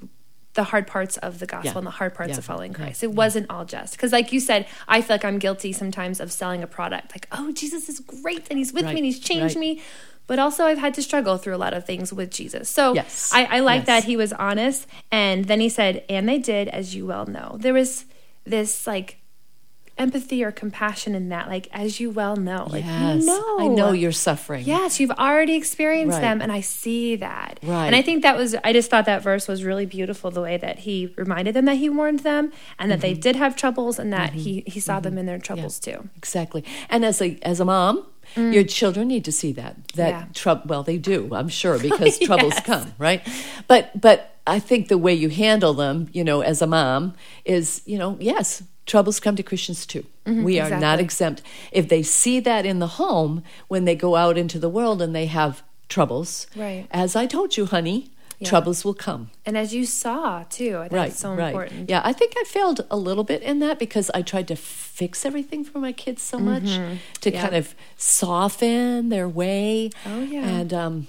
the 0.55 0.63
hard 0.65 0.87
parts 0.87 1.17
of 1.17 1.39
the 1.41 1.47
gospel 1.47 1.73
Yeah. 1.73 1.79
and 1.79 1.87
the 1.87 1.91
hard 1.91 2.15
parts 2.15 2.31
Yeah. 2.33 2.39
of 2.39 2.45
following 2.45 2.71
Yeah. 2.71 2.77
Christ. 2.79 3.03
It 3.03 3.11
wasn't 3.13 3.51
all 3.51 3.65
just 3.65 3.93
because, 3.95 4.13
like 4.13 4.33
you 4.33 4.39
said, 4.41 4.67
I 4.87 5.03
feel 5.03 5.15
like 5.15 5.25
I'm 5.25 5.39
guilty 5.39 5.73
sometimes 5.73 6.21
of 6.21 6.31
selling 6.31 6.63
a 6.63 6.67
product. 6.69 7.13
Like, 7.13 7.27
oh, 7.33 7.51
Jesus 7.53 7.89
is 7.89 7.99
great 7.99 8.47
and 8.51 8.59
He's 8.59 8.73
with 8.73 8.85
Right. 8.85 8.95
me 8.95 9.01
and 9.01 9.05
He's 9.07 9.19
changed 9.19 9.57
Right. 9.57 9.61
me. 9.61 9.83
But 10.29 10.39
also, 10.39 10.65
I've 10.65 10.79
had 10.79 10.95
to 10.95 11.03
struggle 11.03 11.37
through 11.37 11.55
a 11.55 11.59
lot 11.59 11.73
of 11.75 11.85
things 11.87 12.13
with 12.13 12.31
Jesus. 12.31 12.69
So 12.69 12.95
Yes. 12.95 13.31
I, 13.35 13.45
I 13.45 13.61
like 13.61 13.81
Yes. 13.81 13.87
that 13.87 14.05
he 14.05 14.17
was 14.17 14.33
honest. 14.33 14.87
And 15.13 15.45
then 15.47 15.61
he 15.61 15.69
said, 15.69 16.05
and 16.09 16.29
they 16.29 16.39
did, 16.39 16.69
as 16.69 16.95
you 16.95 17.07
well 17.07 17.27
know. 17.27 17.57
There 17.61 17.75
was 17.75 18.05
this 18.45 18.87
like 18.87 19.19
empathy 19.99 20.45
or 20.45 20.53
compassion 20.53 21.15
in 21.15 21.31
that, 21.31 21.49
like, 21.49 21.69
as 21.73 21.99
you 22.01 22.11
well 22.11 22.37
know. 22.37 22.67
Like, 22.71 22.85
Yes, 22.85 23.21
you 23.21 23.27
know. 23.27 23.57
I 23.61 23.67
know 23.69 23.93
you're 23.93 24.13
suffering. 24.13 24.65
Yes, 24.67 25.01
you've 25.01 25.11
already 25.13 25.55
experienced 25.55 26.15
Right. 26.17 26.21
them, 26.21 26.43
and 26.43 26.53
I 26.53 26.61
see 26.61 27.17
that. 27.17 27.59
Right. 27.63 27.87
And 27.87 27.97
I 27.97 28.03
think 28.03 28.23
that 28.23 28.37
was, 28.37 28.55
I 28.63 28.73
just 28.73 28.91
thought 28.91 29.07
that 29.07 29.23
verse 29.23 29.49
was 29.49 29.65
really 29.65 29.87
beautiful 29.87 30.31
the 30.31 30.43
way 30.43 30.57
that 30.59 30.81
he 30.81 31.15
reminded 31.17 31.55
them 31.55 31.65
that 31.65 31.77
he 31.77 31.89
warned 31.89 32.21
them 32.21 32.53
and 32.79 32.91
that 32.91 33.01
they 33.01 33.13
Mm-hmm. 33.13 33.21
did 33.21 33.37
have 33.37 33.57
troubles 33.57 33.99
and 33.99 34.13
that 34.13 34.35
he, 34.35 34.63
he 34.67 34.81
saw 34.81 35.01
them 35.01 35.17
in 35.17 35.25
their 35.27 35.39
troubles 35.39 35.81
too. 35.81 36.09
Exactly. 36.17 36.63
And 36.91 37.05
as 37.05 37.23
a 37.23 37.39
as 37.43 37.61
a 37.61 37.65
mom, 37.65 38.05
your 38.37 38.65
children 38.65 39.09
need 39.09 39.25
to 39.25 39.33
see 39.33 39.53
that 39.53 39.75
that 39.95 40.15
Mm. 40.15 40.21
Yeah. 40.21 40.27
trouble. 40.35 40.63
Well, 40.67 40.83
they 40.83 40.99
do, 40.99 41.29
I'm 41.33 41.49
sure, 41.49 41.79
because 41.79 42.19
troubles 42.29 42.55
come, 42.61 42.93
right? 42.99 43.21
But 43.67 43.99
but 44.01 44.19
I 44.47 44.59
think 44.61 44.89
the 44.89 44.99
way 44.99 45.15
you 45.15 45.29
handle 45.31 45.75
them, 45.75 46.09
you 46.13 46.23
know, 46.25 46.41
as 46.43 46.63
a 46.63 46.67
mom, 46.67 47.15
is 47.45 47.83
you 47.87 47.99
know, 47.99 48.17
yes, 48.21 48.63
troubles 48.87 49.19
come 49.21 49.37
to 49.37 49.43
Christians 49.43 49.87
too. 49.87 50.05
we 50.27 50.61
are 50.61 50.71
not 50.71 50.99
Mm-hmm. 50.99 51.05
exempt. 51.05 51.43
If 51.73 51.89
they 51.89 52.03
see 52.03 52.41
that 52.41 52.65
in 52.67 52.79
the 52.79 52.87
home 53.03 53.43
when 53.69 53.85
they 53.87 53.97
go 53.97 54.15
out 54.17 54.37
into 54.39 54.59
the 54.59 54.69
world 54.69 55.01
and 55.03 55.15
they 55.15 55.27
have 55.27 55.63
troubles, 55.89 56.47
Right. 56.57 56.87
As 56.91 57.15
I 57.17 57.27
told 57.27 57.57
you, 57.57 57.67
honey, 57.67 58.11
Yeah. 58.39 58.49
troubles 58.51 58.85
will 58.85 58.95
come. 58.95 59.31
And 59.47 59.57
as 59.57 59.73
you 59.75 59.87
saw 59.87 60.45
too, 60.51 60.77
I 60.79 60.89
think 60.89 60.93
Right, 60.93 61.11
it's 61.11 61.21
so 61.21 61.33
right. 61.35 61.49
important. 61.49 61.89
Yeah, 61.89 62.03
I 62.05 62.13
think 62.13 62.35
I 62.37 62.45
failed 62.45 62.85
a 62.91 62.97
little 62.97 63.25
bit 63.25 63.43
in 63.43 63.61
that 63.61 63.79
because 63.79 64.11
I 64.13 64.21
tried 64.23 64.47
to 64.49 64.57
fix 64.57 65.25
everything 65.25 65.65
for 65.65 65.79
my 65.79 65.93
kids 65.93 66.21
so 66.23 66.39
much 66.39 66.65
to 66.65 66.69
Mm-hmm. 66.71 67.29
Yeah. 67.35 67.41
kind 67.43 67.55
of 67.57 67.75
soften 68.27 69.09
their 69.09 69.29
way. 69.29 69.91
Oh, 70.05 70.21
yeah. 70.21 70.47
and 70.47 70.73
um, 70.75 71.07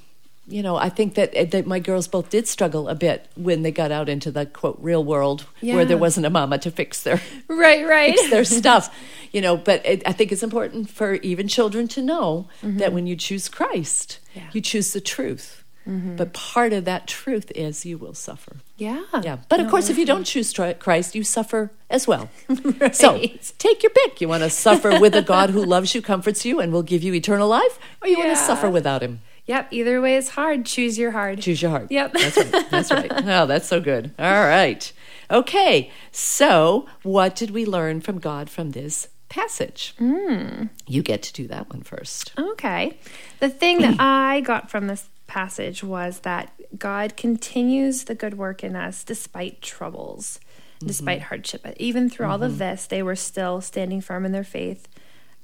you 0.48 0.63
know, 0.63 0.77
I 0.77 0.88
think 0.89 1.15
that 1.15 1.51
that 1.51 1.67
my 1.67 1.79
girls 1.79 2.07
both 2.07 2.29
did 2.29 2.48
struggle 2.48 2.88
a 2.88 2.96
bit 2.96 3.27
when 3.36 3.63
they 3.63 3.72
got 3.72 3.91
out 3.91 4.07
into 4.07 4.31
the 4.31 4.46
quote 4.46 4.78
real 4.80 5.04
world 5.04 5.45
where 5.62 5.84
there 5.84 5.97
wasn't 5.97 6.25
a 6.25 6.30
mama 6.30 6.58
to 6.60 6.71
fix 6.71 7.04
their 7.04 7.19
Right, 7.49 7.86
right. 7.86 8.17
their 8.30 8.45
stuff. 8.62 8.89
You 9.34 9.41
know, 9.41 9.58
but 9.58 9.86
it, 9.86 10.04
I 10.06 10.13
think 10.13 10.32
it's 10.32 10.43
important 10.43 10.89
for 10.89 11.15
even 11.15 11.49
children 11.49 11.89
to 11.89 12.01
know 12.01 12.47
that 12.63 12.93
when 12.93 13.06
you 13.08 13.15
choose 13.17 13.49
Christ, 13.49 14.19
Mm-hmm. 14.30 14.39
Yeah. 14.39 14.49
you 14.54 14.62
choose 14.62 14.93
the 14.93 15.01
truth. 15.01 15.63
But 16.17 16.34
part 16.34 16.73
of 16.73 16.84
that 16.86 17.08
truth 17.08 17.50
is 17.56 17.86
you 17.86 17.97
will 17.97 18.13
suffer. 18.13 18.58
yeah. 18.78 19.04
Yeah, 19.23 19.38
but 19.47 19.60
of 19.62 19.69
course, 19.69 19.89
if 19.89 19.97
you 19.97 20.06
don't 20.06 20.26
choose 20.26 20.52
Christ, 20.80 21.15
you 21.15 21.23
suffer 21.23 21.71
as 21.89 22.06
well. 22.08 22.30
So 22.91 23.13
Right. 23.13 23.54
take 23.58 23.84
your 23.84 23.91
pick. 23.91 24.19
You 24.19 24.28
want 24.28 24.43
to 24.43 24.50
suffer 24.50 25.00
with 25.00 25.15
a 25.15 25.21
God 25.21 25.50
who 25.52 25.63
loves 25.63 25.95
you, 25.95 26.02
comforts 26.02 26.43
you, 26.45 26.60
and 26.60 26.73
will 26.73 26.84
give 26.84 27.04
you 27.04 27.13
eternal 27.13 27.47
life, 27.47 27.80
or 28.02 28.08
you 28.10 28.17
want 28.17 28.30
to 28.32 28.36
suffer 28.36 28.69
without 28.69 29.02
Him. 29.02 29.21
Yep. 29.45 29.69
Either 29.71 30.02
way 30.02 30.17
is 30.17 30.30
hard. 30.32 30.65
Choose 30.65 30.97
your 31.00 31.12
hard. 31.12 31.39
Choose 31.39 31.62
your 31.62 31.71
heart. 31.71 31.88
Yep. 31.89 32.13
That's 32.13 32.38
right. 32.38 32.69
That's 32.69 32.91
right. 32.91 33.12
Oh, 33.26 33.45
that's 33.45 33.67
so 33.69 33.80
good. 33.80 34.12
All 34.19 34.43
right. 34.45 34.91
Okay. 35.32 35.89
So, 36.12 36.86
what 37.04 37.34
did 37.36 37.52
we 37.52 37.65
learn 37.65 38.02
from 38.02 38.19
God 38.19 38.50
from 38.50 38.71
this 38.71 39.08
passage? 39.30 39.93
Hmm. 40.00 40.65
You 40.86 41.02
get 41.02 41.21
to 41.23 41.34
do 41.34 41.47
that 41.47 41.69
one 41.69 41.82
first. 41.84 42.34
Okay. 42.38 42.97
The 43.39 43.50
thing 43.50 43.80
that 43.82 43.95
I 44.00 44.41
got 44.41 44.69
from 44.69 44.88
this 44.88 45.06
passage 45.27 45.83
was 45.83 46.19
that 46.21 46.53
God 46.77 47.15
continues 47.15 48.05
the 48.05 48.15
good 48.15 48.37
work 48.37 48.63
in 48.63 48.75
us 48.75 49.03
despite 49.03 49.61
troubles, 49.61 50.39
despite 50.79 51.19
mm-hmm. 51.19 51.27
hardship. 51.27 51.65
Even 51.77 52.09
through 52.09 52.27
all 52.27 52.41
of 52.41 52.53
mm-hmm. 52.53 52.59
this, 52.59 52.87
they 52.87 53.03
were 53.03 53.15
still 53.15 53.61
standing 53.61 54.01
firm 54.01 54.25
in 54.25 54.31
their 54.31 54.43
faith. 54.43 54.87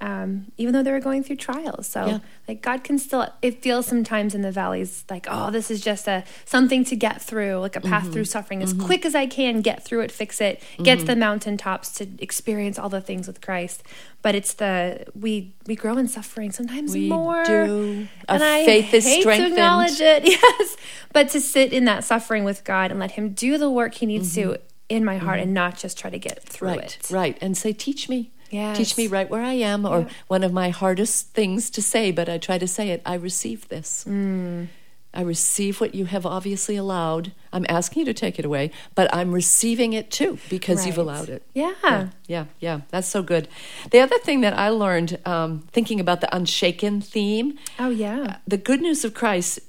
Um, 0.03 0.51
even 0.57 0.73
though 0.73 0.83
they 0.83 0.91
were 0.91 0.99
going 0.99 1.23
through 1.23 1.37
trials, 1.37 1.87
so 1.87 2.05
Yeah. 2.05 2.19
like 2.45 2.61
God 2.61 2.83
can 2.83 2.97
still. 2.99 3.25
It 3.41 3.61
feels 3.61 3.85
sometimes 3.85 4.35
in 4.35 4.41
the 4.41 4.51
valleys 4.51 5.05
like, 5.09 5.27
oh, 5.29 5.49
this 5.49 5.71
is 5.71 5.79
just 5.79 6.09
a 6.09 6.25
something 6.43 6.83
to 6.85 6.95
get 6.97 7.21
through, 7.21 7.59
like 7.59 7.77
a 7.77 7.79
path 7.81 8.11
through 8.11 8.25
suffering. 8.25 8.61
As 8.61 8.73
quick 8.73 9.05
as 9.05 9.15
I 9.15 9.27
can, 9.27 9.61
get 9.61 9.81
through 9.85 10.01
it, 10.01 10.11
fix 10.11 10.41
it, 10.41 10.61
get 10.83 10.99
to 10.99 11.05
the 11.05 11.15
mountaintops 11.15 11.93
to 11.93 12.07
experience 12.19 12.77
all 12.77 12.89
the 12.89 12.99
things 12.99 13.27
with 13.27 13.39
Christ. 13.39 13.81
But 14.21 14.35
it's 14.35 14.53
the 14.55 15.05
we 15.17 15.53
we 15.67 15.75
grow 15.77 15.97
in 15.97 16.09
suffering 16.09 16.51
sometimes 16.51 16.91
We 16.93 17.07
more. 17.07 17.45
do. 17.45 18.07
Our 18.27 18.35
And 18.35 18.43
I 18.43 18.65
faith 18.65 18.93
is 18.93 19.05
strengthened. 19.05 19.55
to 19.55 19.61
acknowledge 19.61 20.01
it, 20.01 20.25
yes. 20.37 20.75
But 21.13 21.29
to 21.29 21.39
sit 21.39 21.71
in 21.71 21.85
that 21.85 22.03
suffering 22.03 22.43
with 22.43 22.65
God 22.65 22.91
and 22.91 22.99
let 22.99 23.11
Him 23.11 23.29
do 23.33 23.57
the 23.57 23.69
work 23.69 23.93
He 23.95 24.05
needs 24.05 24.35
to 24.35 24.57
in 24.89 25.05
my 25.05 25.15
heart, 25.17 25.39
and 25.39 25.53
not 25.53 25.77
just 25.77 25.97
try 25.97 26.09
to 26.09 26.19
get 26.19 26.43
through 26.43 26.67
Mm-hmm. 26.71 26.79
Right, 26.79 26.97
it. 26.99 27.09
right. 27.11 27.37
And 27.41 27.57
say, 27.57 27.71
teach 27.71 28.09
me. 28.09 28.31
Yes. 28.53 28.77
Teach 28.77 28.97
me 28.97 29.07
right 29.07 29.29
where 29.29 29.41
I 29.41 29.53
am, 29.53 29.85
or 29.85 30.07
one 30.27 30.43
of 30.43 30.53
my 30.53 30.69
hardest 30.69 31.29
things 31.33 31.69
to 31.71 31.81
say, 31.81 32.11
but 32.11 32.29
I 32.29 32.37
try 32.37 32.57
to 32.57 32.67
say 32.67 32.89
it. 32.91 33.01
I 33.05 33.15
receive 33.15 33.67
this. 33.69 34.05
Mm. 34.07 34.67
I 35.15 35.21
receive 35.21 35.79
what 35.79 35.93
you 35.93 36.05
have 36.05 36.25
obviously 36.25 36.75
allowed. 36.75 37.33
I'm 37.51 37.67
asking 37.69 38.01
you 38.01 38.05
to 38.05 38.13
take 38.15 38.39
it 38.39 38.45
away, 38.45 38.71
but 38.95 39.13
I'm 39.13 39.31
receiving 39.31 39.93
it 39.93 40.09
too 40.09 40.39
because 40.49 40.87
you've 40.87 40.97
allowed 40.97 41.29
it. 41.29 41.43
Yeah. 41.53 41.73
yeah, 41.83 42.07
yeah, 42.27 42.45
yeah. 42.59 42.81
That's 42.89 43.07
so 43.07 43.21
good. 43.21 43.47
The 43.91 43.99
other 43.99 44.17
thing 44.19 44.41
that 44.41 44.57
I 44.57 44.69
learned, 44.69 45.19
um, 45.25 45.67
thinking 45.71 45.99
about 45.99 46.21
the 46.21 46.35
unshaken 46.35 46.99
theme, 47.01 47.59
Oh 47.77 47.89
yeah. 47.91 48.37
the 48.47 48.57
good 48.57 48.81
news 48.81 49.05
of 49.05 49.13
Christ 49.13 49.59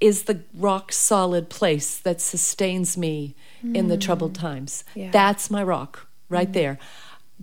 is 0.00 0.24
the 0.24 0.40
rock 0.54 0.92
solid 0.92 1.50
place 1.50 1.98
that 1.98 2.20
sustains 2.22 2.96
me 2.96 3.34
in 3.74 3.88
the 3.88 3.96
troubled 3.98 4.34
times. 4.34 4.84
Mm. 4.94 4.96
Yeah. 5.02 5.08
Mm. 5.08 5.12
That's 5.12 5.50
my 5.50 5.62
rock 5.62 6.06
right 6.30 6.52
there. 6.52 6.78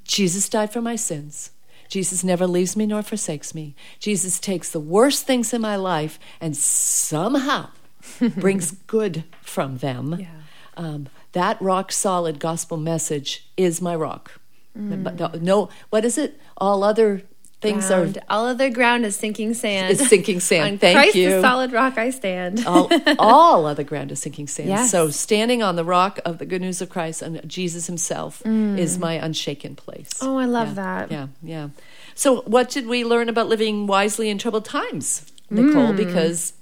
Jesus 0.03 0.49
died 0.49 0.71
for 0.73 0.81
my 0.81 0.95
sins. 0.95 1.51
Jesus 1.87 2.23
never 2.23 2.47
leaves 2.47 2.75
me 2.75 2.85
nor 2.85 3.03
forsakes 3.03 3.53
me. 3.53 3.75
Jesus 3.99 4.39
takes 4.39 4.71
the 4.71 4.79
worst 4.79 5.25
things 5.25 5.53
in 5.53 5.61
my 5.61 5.75
life 5.75 6.19
and 6.41 6.57
somehow 6.57 7.69
brings 8.37 8.71
good 8.71 9.23
from 9.41 9.77
them. 9.77 10.15
Yeah. 10.19 10.27
Um, 10.75 11.07
that 11.33 11.61
rock 11.61 11.91
solid 11.91 12.39
gospel 12.39 12.77
message 12.77 13.47
is 13.57 13.81
my 13.81 13.95
rock. 13.95 14.39
Mm. 14.77 15.41
No, 15.41 15.69
what 15.89 16.03
is 16.03 16.17
it? 16.17 16.39
All 16.57 16.83
other 16.83 17.23
things 17.63 17.87
Ground. 17.87 18.17
are 18.19 18.23
all 18.29 18.45
other 18.45 18.69
ground 18.69 19.05
is 19.05 19.15
sinking 19.15 19.55
sand. 19.55 19.89
Is 19.91 20.07
sinking 20.07 20.39
sand. 20.39 20.63
On 20.73 20.77
Thank 20.77 20.95
Christ, 20.97 21.15
you. 21.15 21.29
the 21.31 21.41
solid 21.41 21.71
rock 21.71 21.97
I 21.97 22.11
stand. 22.11 22.63
all, 22.67 22.91
all 23.17 23.65
other 23.71 23.83
ground 23.83 24.11
is 24.11 24.19
sinking 24.19 24.45
sand. 24.47 24.69
Yes. 24.69 24.91
So 24.91 25.09
standing 25.09 25.63
on 25.63 25.75
the 25.75 25.83
rock 25.83 26.19
of 26.25 26.37
the 26.37 26.45
good 26.45 26.61
news 26.61 26.81
of 26.81 26.89
Christ 26.89 27.21
and 27.23 27.41
Jesus 27.49 27.87
himself 27.87 28.41
is 28.45 28.99
my 28.99 29.13
unshaken 29.13 29.75
place. 29.75 30.09
Mm. 30.19 30.27
Oh, 30.27 30.37
I 30.37 30.45
love 30.45 30.69
Yeah, 30.69 30.73
that. 30.83 31.11
Yeah, 31.11 31.27
yeah. 31.41 31.69
So 32.13 32.41
what 32.41 32.69
did 32.69 32.85
we 32.85 33.03
learn 33.03 33.27
about 33.29 33.47
living 33.47 33.87
wisely 33.87 34.29
in 34.29 34.37
troubled 34.37 34.65
times, 34.65 35.25
Nicole? 35.49 35.93
Because 35.93 36.53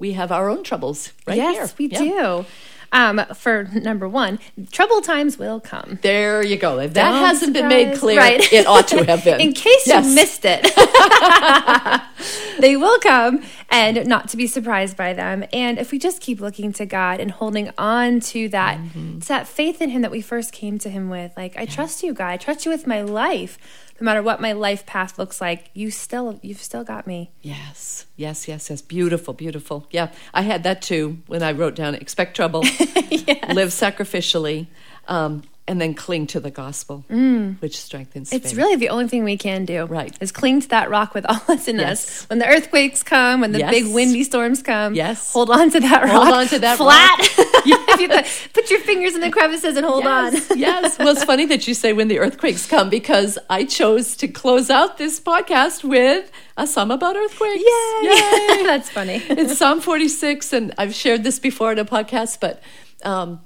we 0.00 0.12
have 0.12 0.32
our 0.32 0.48
own 0.48 0.64
troubles 0.64 1.12
right 1.26 1.38
Mm. 1.38 1.42
yes, 1.52 1.54
here. 1.56 1.74
we 1.78 1.86
Yeah. 1.94 1.98
do. 1.98 2.46
Um, 2.90 3.20
for 3.34 3.64
number 3.74 4.08
one, 4.08 4.38
trouble 4.72 5.02
times 5.02 5.36
will 5.38 5.60
come. 5.60 5.98
There 6.02 6.42
you 6.42 6.56
go. 6.56 6.78
If 6.78 6.94
that 6.94 7.10
Don't 7.10 7.26
hasn't 7.26 7.52
been 7.52 7.68
made 7.68 7.98
clear, 7.98 8.18
Right. 8.18 8.52
it 8.52 8.66
ought 8.66 8.88
to 8.88 9.04
have 9.04 9.24
been. 9.24 9.40
In 9.46 9.52
case 9.52 9.86
Yes. 9.86 10.06
you 10.06 10.14
missed 10.14 10.44
it, 10.46 10.62
they 12.60 12.76
will 12.76 12.98
come 13.00 13.42
and 13.70 14.06
not 14.06 14.28
to 14.30 14.36
be 14.36 14.46
surprised 14.46 14.96
by 14.96 15.12
them. 15.12 15.44
And 15.52 15.78
if 15.78 15.92
we 15.92 15.98
just 15.98 16.20
keep 16.22 16.40
looking 16.40 16.72
to 16.74 16.86
God 16.86 17.20
and 17.20 17.30
holding 17.30 17.70
on 17.76 18.20
to 18.20 18.48
that, 18.50 18.78
Mm-hmm. 18.78 19.18
to 19.20 19.28
that 19.28 19.46
faith 19.46 19.80
in 19.82 19.90
Him 19.90 20.02
that 20.02 20.10
we 20.10 20.20
first 20.20 20.52
came 20.52 20.78
to 20.78 20.88
Him 20.90 21.08
with, 21.10 21.32
like, 21.36 21.56
I 21.56 21.66
trust 21.66 22.02
you, 22.02 22.12
God. 22.14 22.28
I 22.30 22.36
trust 22.36 22.64
you 22.64 22.70
with 22.70 22.86
my 22.86 23.02
life. 23.02 23.58
No 24.00 24.04
matter 24.04 24.22
what 24.22 24.40
my 24.40 24.52
life 24.52 24.86
path 24.86 25.18
looks 25.18 25.40
like, 25.40 25.70
you 25.74 25.90
still 25.90 26.38
you've 26.42 26.62
still 26.62 26.84
got 26.84 27.06
me. 27.06 27.30
Yes, 27.42 28.06
yes, 28.16 28.46
yes, 28.48 28.70
yes. 28.70 28.80
Beautiful, 28.82 29.34
beautiful. 29.34 29.86
Yeah, 29.90 30.10
I 30.32 30.42
had 30.42 30.62
that 30.64 30.82
too 30.82 31.18
when 31.26 31.42
I 31.42 31.52
wrote 31.52 31.74
down 31.74 31.94
expect 31.94 32.36
trouble, 32.36 32.62
Yes. 33.10 33.54
live 33.54 33.68
sacrificially, 33.70 34.66
um, 35.08 35.42
and 35.68 35.80
then 35.80 35.94
cling 35.94 36.26
to 36.28 36.40
the 36.40 36.50
gospel, 36.50 37.04
which 37.60 37.76
strengthens 37.78 38.32
It's 38.32 38.50
faith. 38.50 38.58
really 38.58 38.76
the 38.76 38.88
only 38.88 39.06
thing 39.06 39.22
we 39.22 39.36
can 39.36 39.64
do. 39.64 39.84
Right. 39.84 40.16
Is 40.20 40.32
cling 40.32 40.62
to 40.62 40.68
that 40.70 40.90
rock 40.90 41.14
with 41.14 41.24
all 41.26 41.40
that's 41.46 41.68
in 41.68 41.78
Yes. 41.78 42.22
us. 42.22 42.28
When 42.30 42.38
the 42.40 42.46
earthquakes 42.48 43.02
come, 43.02 43.42
when 43.42 43.52
the 43.52 43.60
Yes. 43.60 43.70
big 43.70 43.86
windy 43.94 44.24
storms 44.24 44.62
come, 44.62 44.94
Yes. 44.94 45.32
hold 45.32 45.50
on 45.50 45.70
to 45.70 45.80
that 45.80 46.02
rock. 46.04 46.10
Hold 46.24 46.34
on 46.34 46.46
to 46.48 46.58
that 46.58 46.76
flat. 46.82 47.18
If 47.70 48.00
you 48.00 48.08
put, 48.54 48.70
your 48.70 48.80
fingers 48.80 49.14
in 49.14 49.20
the 49.20 49.30
crevices 49.30 49.76
and 49.76 49.84
hold 49.84 50.04
yes, 50.04 50.50
on. 50.50 50.58
yes. 50.58 50.98
Well, 50.98 51.08
it's 51.08 51.24
funny 51.24 51.44
that 51.46 51.66
you 51.68 51.74
say 51.74 51.92
when 51.92 52.08
the 52.08 52.18
earthquakes 52.18 52.66
come 52.66 52.88
because 52.88 53.38
I 53.50 53.64
chose 53.64 54.16
to 54.18 54.28
close 54.28 54.70
out 54.70 54.96
this 54.98 55.20
podcast 55.20 55.84
with 55.84 56.30
a 56.56 56.66
psalm 56.66 56.90
about 56.90 57.16
earthquakes. 57.16 57.56
Yay! 57.62 58.62
That's 58.64 58.88
funny. 58.90 59.16
it's 59.28 59.58
Psalm 59.58 59.80
46, 59.80 60.52
and 60.52 60.72
I've 60.78 60.94
shared 60.94 61.24
this 61.24 61.38
before 61.38 61.72
in 61.72 61.78
a 61.78 61.84
podcast, 61.84 62.38
but 62.40 62.62
um, 63.04 63.40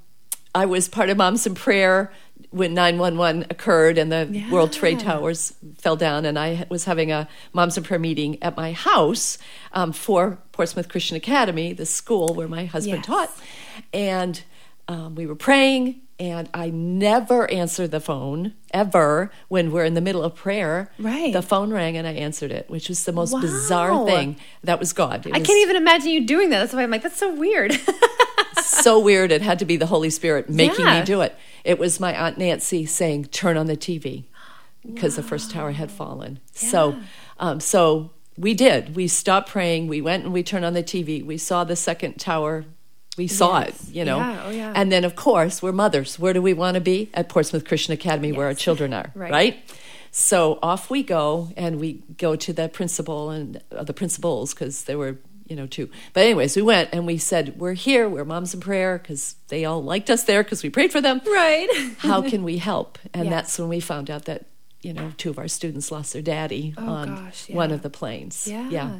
I 0.55 0.67
was 0.67 0.89
part 0.89 1.09
of 1.11 1.17
Moms 1.17 1.47
in 1.47 1.55
Prayer 1.55 2.13
when 2.51 2.75
911 2.75 3.47
occurred 3.49 3.97
and 3.97 4.13
the 4.13 4.45
World 4.51 4.73
Trade 4.73 5.01
Towers 5.01 5.55
fell 5.79 5.97
down, 5.97 6.27
and 6.27 6.39
I 6.39 6.67
was 6.69 6.85
having 6.85 7.11
a 7.11 7.27
Moms 7.55 7.79
in 7.79 7.85
Prayer 7.85 7.99
meeting 8.01 8.43
at 8.43 8.57
my 8.57 8.73
house 8.73 9.39
um, 9.73 9.93
for 9.93 10.39
Portsmouth 10.53 10.89
Christian 10.91 11.17
Academy, 11.17 11.73
the 11.73 11.87
school 11.87 12.35
where 12.35 12.49
my 12.49 12.67
husband 12.67 12.99
Yes. 12.99 13.07
taught. 13.07 13.31
And 13.95 14.43
um, 14.89 15.15
we 15.15 15.25
were 15.27 15.37
praying, 15.37 16.03
and 16.19 16.51
I 16.53 16.69
never 16.69 17.51
answer 17.51 17.89
the 17.89 18.01
phone 18.01 18.53
ever 18.75 19.31
when 19.49 19.73
we're 19.73 19.85
in 19.87 19.95
the 19.95 20.01
middle 20.03 20.23
of 20.23 20.35
prayer. 20.35 20.91
Right. 20.99 21.33
The 21.33 21.41
phone 21.41 21.73
rang, 21.73 21.97
and 21.97 22.07
I 22.07 22.13
answered 22.13 22.51
it, 22.51 22.69
which 22.69 22.91
was 22.91 23.05
the 23.05 23.13
most 23.13 23.33
Wow. 23.33 23.41
bizarre 23.41 24.05
thing. 24.05 24.37
That 24.65 24.79
was 24.79 24.93
God. 24.93 25.25
It 25.27 25.35
I 25.35 25.39
was 25.39 25.47
can't 25.47 25.63
even 25.63 25.77
imagine 25.77 26.11
you 26.11 26.27
doing 26.27 26.51
that. 26.51 26.59
That's 26.59 26.75
why 26.75 26.83
I'm 26.83 26.91
like, 26.91 27.03
that's 27.03 27.17
so 27.17 27.33
weird. 27.35 27.73
so 28.73 28.99
weird. 28.99 29.31
It 29.33 29.43
had 29.43 29.59
to 29.61 29.65
be 29.65 29.77
the 29.77 29.87
Holy 29.87 30.11
Spirit 30.11 30.49
making 30.51 30.85
Yeah. 30.87 31.01
me 31.01 31.05
do 31.07 31.21
it. 31.21 31.35
It 31.65 31.79
was 31.79 32.01
my 32.01 32.15
Aunt 32.15 32.39
Nancy 32.39 32.87
saying, 32.87 33.27
"Turn 33.27 33.57
on 33.57 33.67
the 33.67 33.77
TV," 33.77 34.25
because 34.87 35.17
the 35.17 35.23
first 35.23 35.51
tower 35.51 35.73
had 35.73 35.91
fallen. 35.91 36.41
So, 36.53 36.97
um, 37.39 37.61
so 37.61 38.11
we 38.37 38.55
did. 38.55 38.97
We 38.97 39.09
stopped 39.09 39.51
praying. 39.51 39.87
We 39.89 40.01
went 40.01 40.25
and 40.25 40.33
we 40.33 40.43
turned 40.43 40.65
on 40.65 40.73
the 40.75 40.83
TV. 40.83 41.23
We 41.23 41.39
saw 41.39 41.65
the 41.65 41.77
second 41.77 42.19
tower. 42.19 42.65
We 43.19 43.29
saw 43.29 43.61
Yes. 43.61 43.89
it, 43.89 43.95
you 43.95 44.05
know. 44.07 44.17
Yeah, 44.17 44.43
oh, 44.47 44.51
yeah. 44.51 44.73
And 44.75 44.91
then, 44.91 45.05
of 45.05 45.15
course, 45.15 45.63
we're 45.63 45.71
mothers. 45.73 46.19
Where 46.19 46.33
do 46.33 46.41
we 46.41 46.55
want 46.55 46.77
to 46.77 46.81
be? 46.81 47.11
At 47.13 47.29
Portsmouth 47.29 47.67
Christian 47.67 47.93
Academy, 47.93 48.33
where 48.33 48.47
our 48.47 48.55
children 48.55 48.95
are, 48.95 49.13
Right. 49.15 49.31
right? 49.31 49.57
So 50.11 50.59
off 50.63 50.89
we 50.91 51.03
go, 51.03 51.51
and 51.57 51.79
we 51.79 52.03
go 52.17 52.37
to 52.37 52.53
the 52.55 52.69
principal 52.71 53.29
and 53.31 53.61
uh, 53.71 53.85
the 53.85 53.93
principals 53.93 54.55
because 54.55 54.85
there 54.85 54.97
were, 54.97 55.19
you 55.53 55.57
know, 55.61 55.67
too. 55.67 55.87
But 56.15 56.23
anyways, 56.25 56.57
we 56.57 56.63
went 56.63 56.89
and 56.95 57.07
we 57.07 57.19
said, 57.19 57.45
"We're 57.61 57.75
here. 57.89 58.09
We're 58.09 58.25
moms 58.25 58.55
in 58.55 58.61
prayer 58.61 58.97
because 58.99 59.37
they 59.49 59.67
all 59.67 59.83
liked 59.95 60.09
us 60.09 60.25
there 60.25 60.43
because 60.43 60.63
we 60.63 60.71
prayed 60.71 60.93
for 60.93 61.03
them. 61.03 61.21
right. 61.27 61.69
How 61.99 62.23
can 62.31 62.43
we 62.43 62.57
help?" 62.59 62.99
And 63.13 63.25
Yes. 63.27 63.33
that's 63.35 63.59
when 63.59 63.69
we 63.69 63.81
found 63.81 64.09
out 64.11 64.25
that 64.25 64.41
you 64.81 64.93
know 64.97 65.13
two 65.19 65.29
of 65.31 65.39
our 65.39 65.49
students 65.49 65.93
lost 65.93 66.13
their 66.15 66.23
daddy 66.23 66.73
Oh, 66.79 66.89
on 66.89 67.09
gosh, 67.17 67.51
one 67.51 67.71
of 67.77 67.83
the 67.83 67.91
planes. 67.91 68.47
Yeah. 68.49 68.69
yeah. 68.71 68.91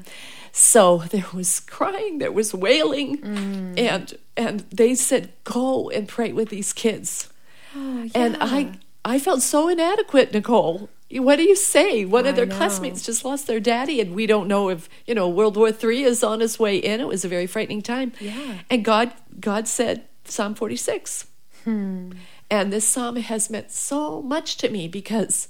So 0.53 0.99
there 1.11 1.25
was 1.33 1.61
crying, 1.61 2.19
there 2.19 2.33
was 2.33 2.53
wailing, 2.55 3.17
Mm. 3.19 3.79
and 3.79 4.15
and 4.37 4.61
they 4.71 4.95
said, 4.95 5.33
"Go 5.45 5.89
and 5.91 6.07
pray 6.07 6.33
with 6.33 6.49
these 6.51 6.73
kids." 6.75 7.31
Oh, 7.75 8.09
And 8.15 8.37
I 8.41 8.73
I 9.15 9.19
felt 9.19 9.41
so 9.43 9.69
inadequate, 9.69 10.33
Nicole. 10.35 10.89
What 11.21 11.37
do 11.37 11.43
you 11.43 11.57
say? 11.57 12.05
One 12.05 12.27
of 12.27 12.37
their 12.37 12.47
classmates 12.47 13.03
just 13.05 13.25
lost 13.25 13.47
their 13.47 13.61
daddy, 13.61 14.01
and 14.01 14.15
we 14.15 14.27
don't 14.27 14.49
know 14.49 14.69
if 14.71 14.89
you 15.07 15.15
know 15.15 15.29
World 15.29 15.57
War 15.57 15.69
III 15.71 16.05
is 16.05 16.25
on 16.25 16.41
its 16.41 16.59
way 16.59 16.77
in. 16.77 17.01
It 17.01 17.07
was 17.09 17.25
a 17.25 17.29
very 17.29 17.47
frightening 17.47 17.83
time. 17.83 18.13
Yeah. 18.21 18.59
And 18.71 18.85
God 18.85 19.13
God 19.41 19.69
said 19.69 20.05
Psalm 20.25 20.55
forty 20.55 20.77
six, 20.77 21.27
Hmm. 21.65 22.13
and 22.51 22.73
this 22.73 22.87
psalm 22.87 23.17
has 23.17 23.51
meant 23.51 23.71
so 23.71 24.23
much 24.23 24.57
to 24.59 24.69
me 24.69 24.89
because, 24.89 25.49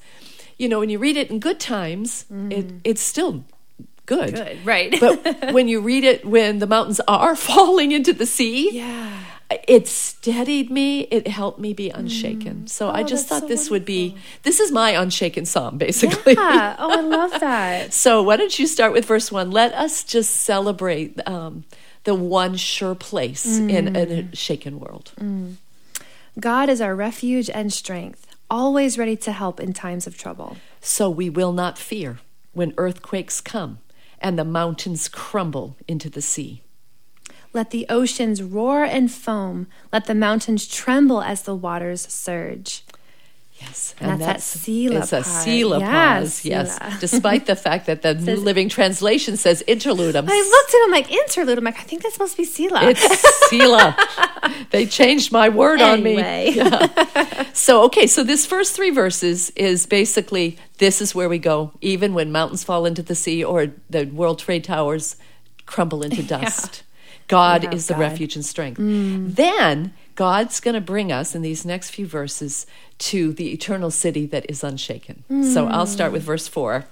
you 0.59 0.69
know, 0.69 0.81
when 0.81 0.91
you 0.91 0.99
read 0.99 1.17
it 1.17 1.31
in 1.31 1.39
good 1.39 1.61
times, 1.61 2.25
it 2.51 2.67
it's 2.85 3.01
still 3.03 3.45
good. 4.07 4.35
Mm. 4.35 4.37
Good, 4.37 4.67
right. 4.67 4.97
but 5.01 5.53
when 5.55 5.69
you 5.69 5.81
read 5.81 6.05
it 6.05 6.25
when 6.25 6.59
the 6.59 6.67
mountains 6.67 7.01
are 7.07 7.37
falling 7.51 7.93
into 7.93 8.13
the 8.13 8.27
sea, 8.27 8.71
Yeah. 8.73 9.11
It 9.69 9.89
steadied 9.89 10.71
me. 10.71 11.01
It 11.03 11.27
helped 11.29 11.59
me 11.59 11.73
be 11.73 11.91
unshaken. 11.91 12.67
So 12.67 12.89
I 12.89 13.01
Oh, 13.03 13.05
just 13.05 13.29
thought 13.29 13.43
so 13.43 13.49
this 13.49 13.71
would 13.71 13.85
be 13.85 14.17
this 14.43 14.61
is 14.61 14.71
my 14.73 14.91
unshaken 14.91 15.45
psalm, 15.47 15.79
basically. 15.79 16.35
Yeah. 16.35 16.77
Oh, 16.79 16.91
I 16.99 17.01
love 17.03 17.41
that. 17.41 17.93
So 17.93 18.23
why 18.23 18.37
don't 18.37 18.59
you 18.59 18.67
start 18.67 18.93
with 18.93 19.05
verse 19.05 19.31
one? 19.33 19.51
Let 19.51 19.73
us 19.75 20.05
just 20.05 20.31
celebrate 20.37 21.19
um, 21.29 21.65
the 22.05 22.15
one 22.15 22.57
sure 22.57 22.95
place 22.95 23.59
in, 23.59 23.71
in 23.71 24.09
Mm. 24.09 24.33
a 24.33 24.37
shaken 24.37 24.81
world. 24.81 25.13
God 26.39 26.69
is 26.69 26.81
our 26.81 26.95
refuge 26.97 27.51
and 27.51 27.73
strength, 27.73 28.27
always 28.51 28.97
ready 28.99 29.17
to 29.17 29.33
help 29.33 29.61
in 29.61 29.73
times 29.73 30.07
of 30.07 30.17
trouble. 30.17 30.57
So 30.81 31.11
we 31.11 31.29
will 31.29 31.53
not 31.53 31.79
fear 31.79 32.19
when 32.53 32.73
earthquakes 32.77 33.41
come 33.41 33.79
and 34.21 34.39
the 34.39 34.45
mountains 34.45 35.09
crumble 35.09 35.77
into 35.87 36.09
the 36.09 36.23
sea. 36.23 36.63
Let 37.53 37.71
the 37.71 37.87
oceans 37.89 38.43
roar 38.43 38.85
and 38.85 39.11
foam. 39.11 39.67
Let 39.93 40.07
the 40.07 40.15
mountains 40.15 40.67
tremble 40.67 41.23
as 41.23 41.43
the 41.43 41.55
waters 41.55 42.07
surge. 42.09 42.83
Yes, 43.63 43.95
And 44.01 44.21
that's 44.21 44.55
that 44.55 44.61
Selah 44.61 44.99
It's 44.99 45.13
a. 45.13 45.23
Selah 45.23 45.79
Yeah, 45.79 46.19
pause. 46.21 46.45
Yes, 46.45 46.79
despite 47.01 47.47
the 47.47 47.55
fact 47.55 47.87
that 47.87 48.03
the 48.03 48.15
New 48.15 48.37
Living 48.37 48.69
Translation 48.69 49.37
says 49.37 49.63
interludum. 49.69 50.29
I 50.29 50.41
looked 50.41 50.75
at 50.75 50.85
him 50.85 50.91
like 50.91 51.13
interlude. 51.13 51.59
I'm 51.59 51.65
like, 51.65 51.79
I 51.79 51.83
think 51.83 52.03
that's 52.03 52.15
supposed 52.15 52.33
to 52.33 52.39
be 52.39 52.45
Selah. 52.45 52.81
It's 52.91 53.49
Selah. 53.51 53.97
they 54.71 54.87
changed 54.87 55.31
my 55.31 55.49
word 55.49 55.81
on 55.81 56.03
me. 56.03 56.13
Yeah. 56.53 57.47
So, 57.53 57.85
okay, 57.85 58.07
so 58.07 58.25
this 58.25 58.47
first 58.47 58.75
three 58.75 58.91
verses 58.91 59.51
is 59.51 59.87
basically 59.87 60.59
this 60.79 61.01
is 61.01 61.15
where 61.15 61.29
we 61.29 61.39
go, 61.39 61.73
even 61.81 62.15
when 62.15 62.33
mountains 62.33 62.65
fall 62.65 62.85
into 62.87 63.03
the 63.03 63.15
sea 63.15 63.45
or 63.45 63.69
the 63.91 64.07
World 64.07 64.39
Trade 64.39 64.65
Towers 64.65 65.17
crumble 65.67 66.03
into 66.03 66.23
dust. 66.23 66.83
God 67.33 67.75
is 67.75 67.87
the 67.87 67.95
God. 67.95 68.01
Mm. 68.01 68.11
refuge 68.11 68.37
and 68.37 68.45
strength. 68.45 68.79
Then 68.79 69.93
God's 70.15 70.61
going 70.61 70.75
to 70.75 70.81
bring 70.81 71.11
us 71.11 71.35
in 71.35 71.43
these 71.43 71.65
next 71.65 71.91
few 71.91 72.07
verses 72.07 72.67
to 72.99 73.33
the 73.33 73.53
eternal 73.53 73.91
city 73.91 74.27
that 74.27 74.45
is 74.51 74.63
unshaken. 74.63 75.25
So 75.43 75.67
I'll 75.67 75.87
start 75.87 76.13
with 76.13 76.23
verse 76.23 76.47
4. 76.47 76.85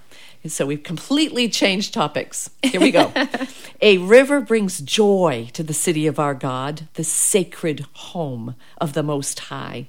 And 0.42 0.50
so 0.50 0.64
we've 0.64 0.82
completely 0.82 1.48
changed 1.50 1.92
topics. 1.92 2.48
Here 2.62 2.80
we 2.80 2.90
go. 2.90 3.12
A 3.82 3.98
river 3.98 4.40
brings 4.40 4.80
joy 4.80 5.50
to 5.52 5.62
the 5.62 5.74
city 5.74 6.06
of 6.06 6.18
our 6.18 6.34
God, 6.34 6.88
the 6.94 7.04
sacred 7.04 7.84
home 7.92 8.54
of 8.78 8.94
the 8.94 9.02
Most 9.02 9.38
High. 9.38 9.88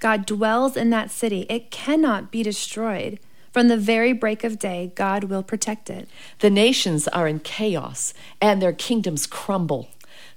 God 0.00 0.24
dwells 0.24 0.76
in 0.76 0.88
that 0.90 1.10
city. 1.10 1.46
It 1.50 1.70
cannot 1.70 2.30
be 2.30 2.42
destroyed. 2.42 3.20
From 3.52 3.68
the 3.68 3.76
very 3.76 4.12
break 4.12 4.44
of 4.44 4.58
day, 4.58 4.92
God 4.94 5.24
will 5.24 5.42
protect 5.42 5.90
it. 5.90 6.08
The 6.38 6.50
nations 6.50 7.06
are 7.08 7.28
in 7.28 7.40
chaos 7.40 8.14
and 8.40 8.62
their 8.62 8.72
kingdoms 8.72 9.26
crumble. 9.26 9.90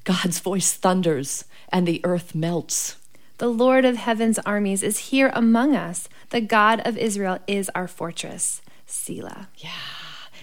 God's 0.04 0.40
voice 0.40 0.74
thunders 0.74 1.46
and 1.70 1.88
the 1.88 2.02
earth 2.04 2.36
melts. 2.36 2.98
The 3.38 3.48
Lord 3.48 3.86
of 3.86 3.98
heaven's 3.98 4.40
armies 4.40 4.84
is 4.84 5.10
here 5.10 5.32
among 5.34 5.76
us. 5.76 6.08
The 6.30 6.42
God 6.42 6.82
of 6.86 6.98
Israel 6.98 7.40
is 7.48 7.70
our 7.74 7.88
fortress. 7.88 8.62
Selah. 8.86 9.50
Yeah. 9.58 9.72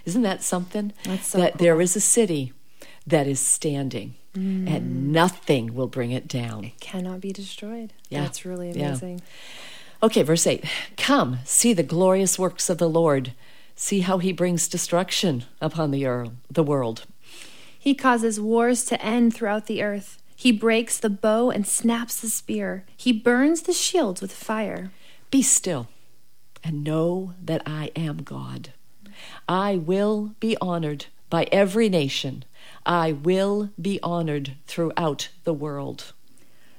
Isn't 0.04 0.22
that 0.22 0.42
something? 0.42 0.92
That's 1.04 1.28
so 1.28 1.38
that 1.38 1.58
there 1.58 1.80
is 1.80 1.94
a 1.94 2.00
city 2.00 2.52
that 3.06 3.26
is 3.26 3.40
standing 3.40 4.14
and 4.34 4.66
mm. 4.66 4.90
nothing 5.10 5.74
will 5.74 5.86
bring 5.88 6.10
it 6.10 6.26
down. 6.26 6.64
It 6.64 6.80
cannot 6.80 7.20
be 7.20 7.32
destroyed. 7.32 7.92
Yeah. 8.08 8.22
That's 8.22 8.44
really 8.44 8.72
Yeah. 8.72 8.96
Okay, 10.02 10.22
verse 10.22 10.46
8. 10.46 10.64
Come, 10.96 11.38
see 11.44 11.72
the 11.72 11.84
glorious 11.84 12.36
works 12.36 12.68
of 12.68 12.78
the 12.78 12.88
Lord. 12.88 13.34
See 13.76 14.00
how 14.00 14.18
he 14.18 14.32
brings 14.32 14.66
destruction 14.66 15.44
upon 15.60 15.92
the, 15.92 16.06
earl, 16.06 16.32
the 16.50 16.64
world. 16.64 17.04
He 17.78 17.94
causes 17.94 18.40
wars 18.40 18.84
to 18.86 19.00
end 19.00 19.32
throughout 19.34 19.66
the 19.66 19.80
earth. 19.80 20.20
He 20.34 20.50
breaks 20.50 20.98
the 20.98 21.10
bow 21.10 21.50
and 21.50 21.64
snaps 21.66 22.20
the 22.20 22.28
spear. 22.28 22.84
He 22.96 23.12
burns 23.12 23.62
the 23.62 23.72
shields 23.72 24.20
with 24.20 24.32
fire. 24.32 24.90
Be 25.30 25.40
still 25.40 25.88
and 26.64 26.82
know 26.82 27.34
that 27.40 27.62
I 27.64 27.92
am 27.94 28.24
God. 28.24 28.72
I 29.48 29.76
will 29.76 30.34
be 30.40 30.56
honored 30.60 31.06
by 31.30 31.44
every 31.52 31.88
nation. 31.88 32.44
I 32.84 33.12
will 33.12 33.70
be 33.80 34.00
honored 34.02 34.56
throughout 34.66 35.28
the 35.44 35.54
world. 35.54 36.12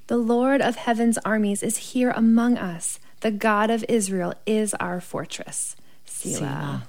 The 0.08 0.18
Lord 0.18 0.62
of 0.62 0.76
heaven's 0.76 1.18
armies 1.20 1.64
is 1.64 1.94
here 1.94 2.12
among 2.12 2.58
us. 2.58 3.00
The 3.24 3.32
God 3.32 3.70
of 3.70 3.86
Israel 3.88 4.34
is 4.46 4.74
our 4.76 5.00
fortress. 5.00 5.78
Selah. 6.06 6.36
Selah. 6.38 6.84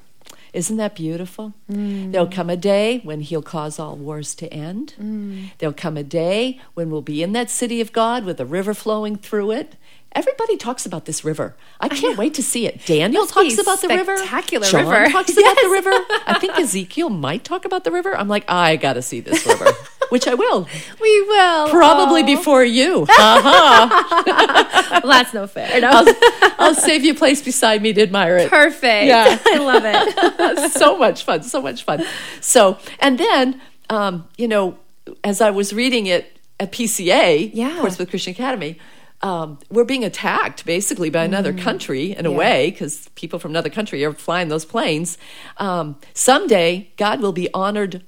Isn't 0.52 0.76
that 0.78 0.96
beautiful? 0.96 1.54
Mm. 1.70 2.10
There'll 2.10 2.26
come 2.26 2.50
a 2.50 2.56
day 2.56 3.00
when 3.04 3.20
he'll 3.20 3.42
cause 3.42 3.78
all 3.78 3.94
wars 3.96 4.34
to 4.36 4.52
end. 4.52 4.94
Mm. 5.00 5.50
There'll 5.58 5.72
come 5.72 5.96
a 5.96 6.02
day 6.02 6.60
when 6.74 6.90
we'll 6.90 7.02
be 7.02 7.22
in 7.22 7.32
that 7.34 7.50
city 7.50 7.80
of 7.80 7.92
God 7.92 8.24
with 8.24 8.40
a 8.40 8.44
river 8.46 8.74
flowing 8.74 9.14
through 9.16 9.52
it, 9.52 9.76
Everybody 10.14 10.56
talks 10.56 10.86
about 10.86 11.06
this 11.06 11.24
river. 11.24 11.56
I 11.80 11.88
can't 11.88 12.16
wait 12.16 12.34
to 12.34 12.42
see 12.42 12.66
it. 12.66 12.86
Daniel 12.86 13.26
talks 13.26 13.58
about 13.58 13.80
the 13.80 13.88
river. 13.88 14.16
spectacular 14.16 14.64
John 14.64 14.86
river. 14.86 15.10
talks 15.10 15.36
about 15.36 15.56
the 15.60 15.68
river. 15.72 15.90
I 15.90 16.38
think 16.40 16.56
Ezekiel 16.56 17.10
might 17.10 17.42
talk 17.42 17.64
about 17.64 17.82
the 17.82 17.90
river. 17.90 18.16
I'm 18.16 18.28
like, 18.28 18.48
I 18.48 18.76
got 18.76 18.92
to 18.92 19.02
see 19.02 19.18
this 19.18 19.44
river, 19.44 19.66
which 20.14 20.28
I 20.28 20.34
will. 20.34 20.68
We 21.00 21.22
will. 21.22 21.68
Probably 21.70 22.22
Oh. 22.22 22.26
before 22.36 22.64
you. 22.64 23.04
Uh-huh. 23.18 25.00
Well, 25.02 25.12
that's 25.12 25.34
no 25.34 25.46
fair. 25.48 25.80
No. 25.80 25.90
I'll, 25.92 26.14
I'll 26.58 26.74
save 26.74 27.04
you 27.04 27.12
a 27.12 27.16
place 27.16 27.42
beside 27.42 27.82
me 27.82 27.92
to 27.92 28.00
admire 28.02 28.36
it. 28.36 28.48
Perfect. 28.48 29.06
Yeah. 29.08 29.38
I 29.46 29.58
love 29.58 29.82
it. 29.84 30.70
so 30.72 30.96
much 30.96 31.24
fun, 31.24 31.42
so 31.42 31.60
much 31.60 31.82
fun. 31.82 32.04
So, 32.40 32.78
and 33.00 33.18
then, 33.18 33.60
um, 33.90 34.28
you 34.38 34.46
know, 34.46 34.78
as 35.24 35.40
I 35.40 35.50
was 35.50 35.72
reading 35.72 36.06
it 36.06 36.38
at 36.60 36.70
PCA, 36.70 37.50
Yeah. 37.52 37.80
Portsmouth 37.80 38.08
Christian 38.10 38.30
Academy, 38.32 38.78
um, 39.22 39.58
we're 39.70 39.84
being 39.84 40.04
attacked 40.04 40.64
basically 40.64 41.10
by 41.10 41.24
another 41.24 41.52
country 41.52 42.12
in 42.12 42.24
a 42.26 42.30
way 42.32 42.70
because 42.70 43.08
people 43.16 43.38
from 43.40 43.50
another 43.50 43.70
country 43.70 44.04
are 44.04 44.12
flying 44.12 44.48
those 44.48 44.64
planes. 44.64 45.18
Um, 45.56 45.96
someday, 46.14 46.92
God 46.96 47.20
will 47.20 47.32
be 47.32 47.48
honored 47.52 48.04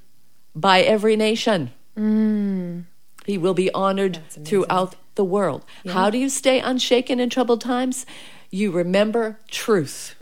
by 0.55 0.81
every 0.83 1.17
nation. 1.17 1.73
He 1.97 3.39
will 3.39 3.55
be 3.55 3.71
honored 3.73 4.21
throughout 4.29 4.95
the 5.15 5.25
world. 5.25 5.65
How 5.89 6.11
do 6.11 6.19
you 6.19 6.29
stay 6.29 6.61
unshaken 6.61 7.19
in 7.19 7.31
troubled 7.31 7.61
times? 7.61 8.07
You 8.51 8.71
remember 8.71 9.41
truth. 9.51 10.15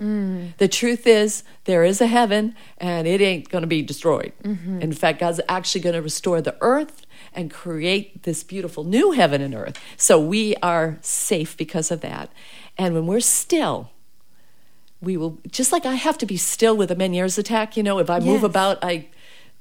The 0.57 0.69
truth 0.69 1.07
is, 1.07 1.45
there 1.65 1.85
is 1.85 2.01
a 2.01 2.07
heaven 2.07 2.55
and 2.79 3.07
it 3.07 3.21
ain't 3.21 3.51
going 3.51 3.63
to 3.63 3.69
be 3.69 3.83
destroyed. 3.83 4.33
Mm-hmm. 4.43 4.81
In 4.81 4.93
fact, 4.93 5.21
God's 5.21 5.41
actually 5.49 5.83
going 5.83 5.95
to 5.95 6.03
restore 6.03 6.41
the 6.41 6.57
earth 6.61 7.05
and 7.35 7.51
create 7.51 8.23
this 8.23 8.43
beautiful 8.43 8.85
new 8.85 9.13
heaven 9.13 9.43
and 9.43 9.55
earth. 9.55 9.79
So 9.97 10.19
we 10.19 10.55
are 10.63 10.99
safe 11.03 11.57
because 11.57 11.91
of 11.91 12.01
that. 12.01 12.31
And 12.79 12.95
when 12.95 13.07
we're 13.07 13.21
still, 13.21 13.91
we 15.03 15.17
will, 15.17 15.39
just 15.51 15.71
like 15.71 15.85
I 15.85 15.95
have 15.95 16.17
to 16.19 16.27
be 16.27 16.37
still 16.37 16.77
with 16.77 16.91
a 16.91 16.97
Meniere's 16.97 17.37
attack, 17.37 17.77
you 17.77 17.83
know, 17.83 17.99
if 17.99 18.09
I 18.09 18.21
move 18.21 18.43
about, 18.43 18.79
I 18.83 19.09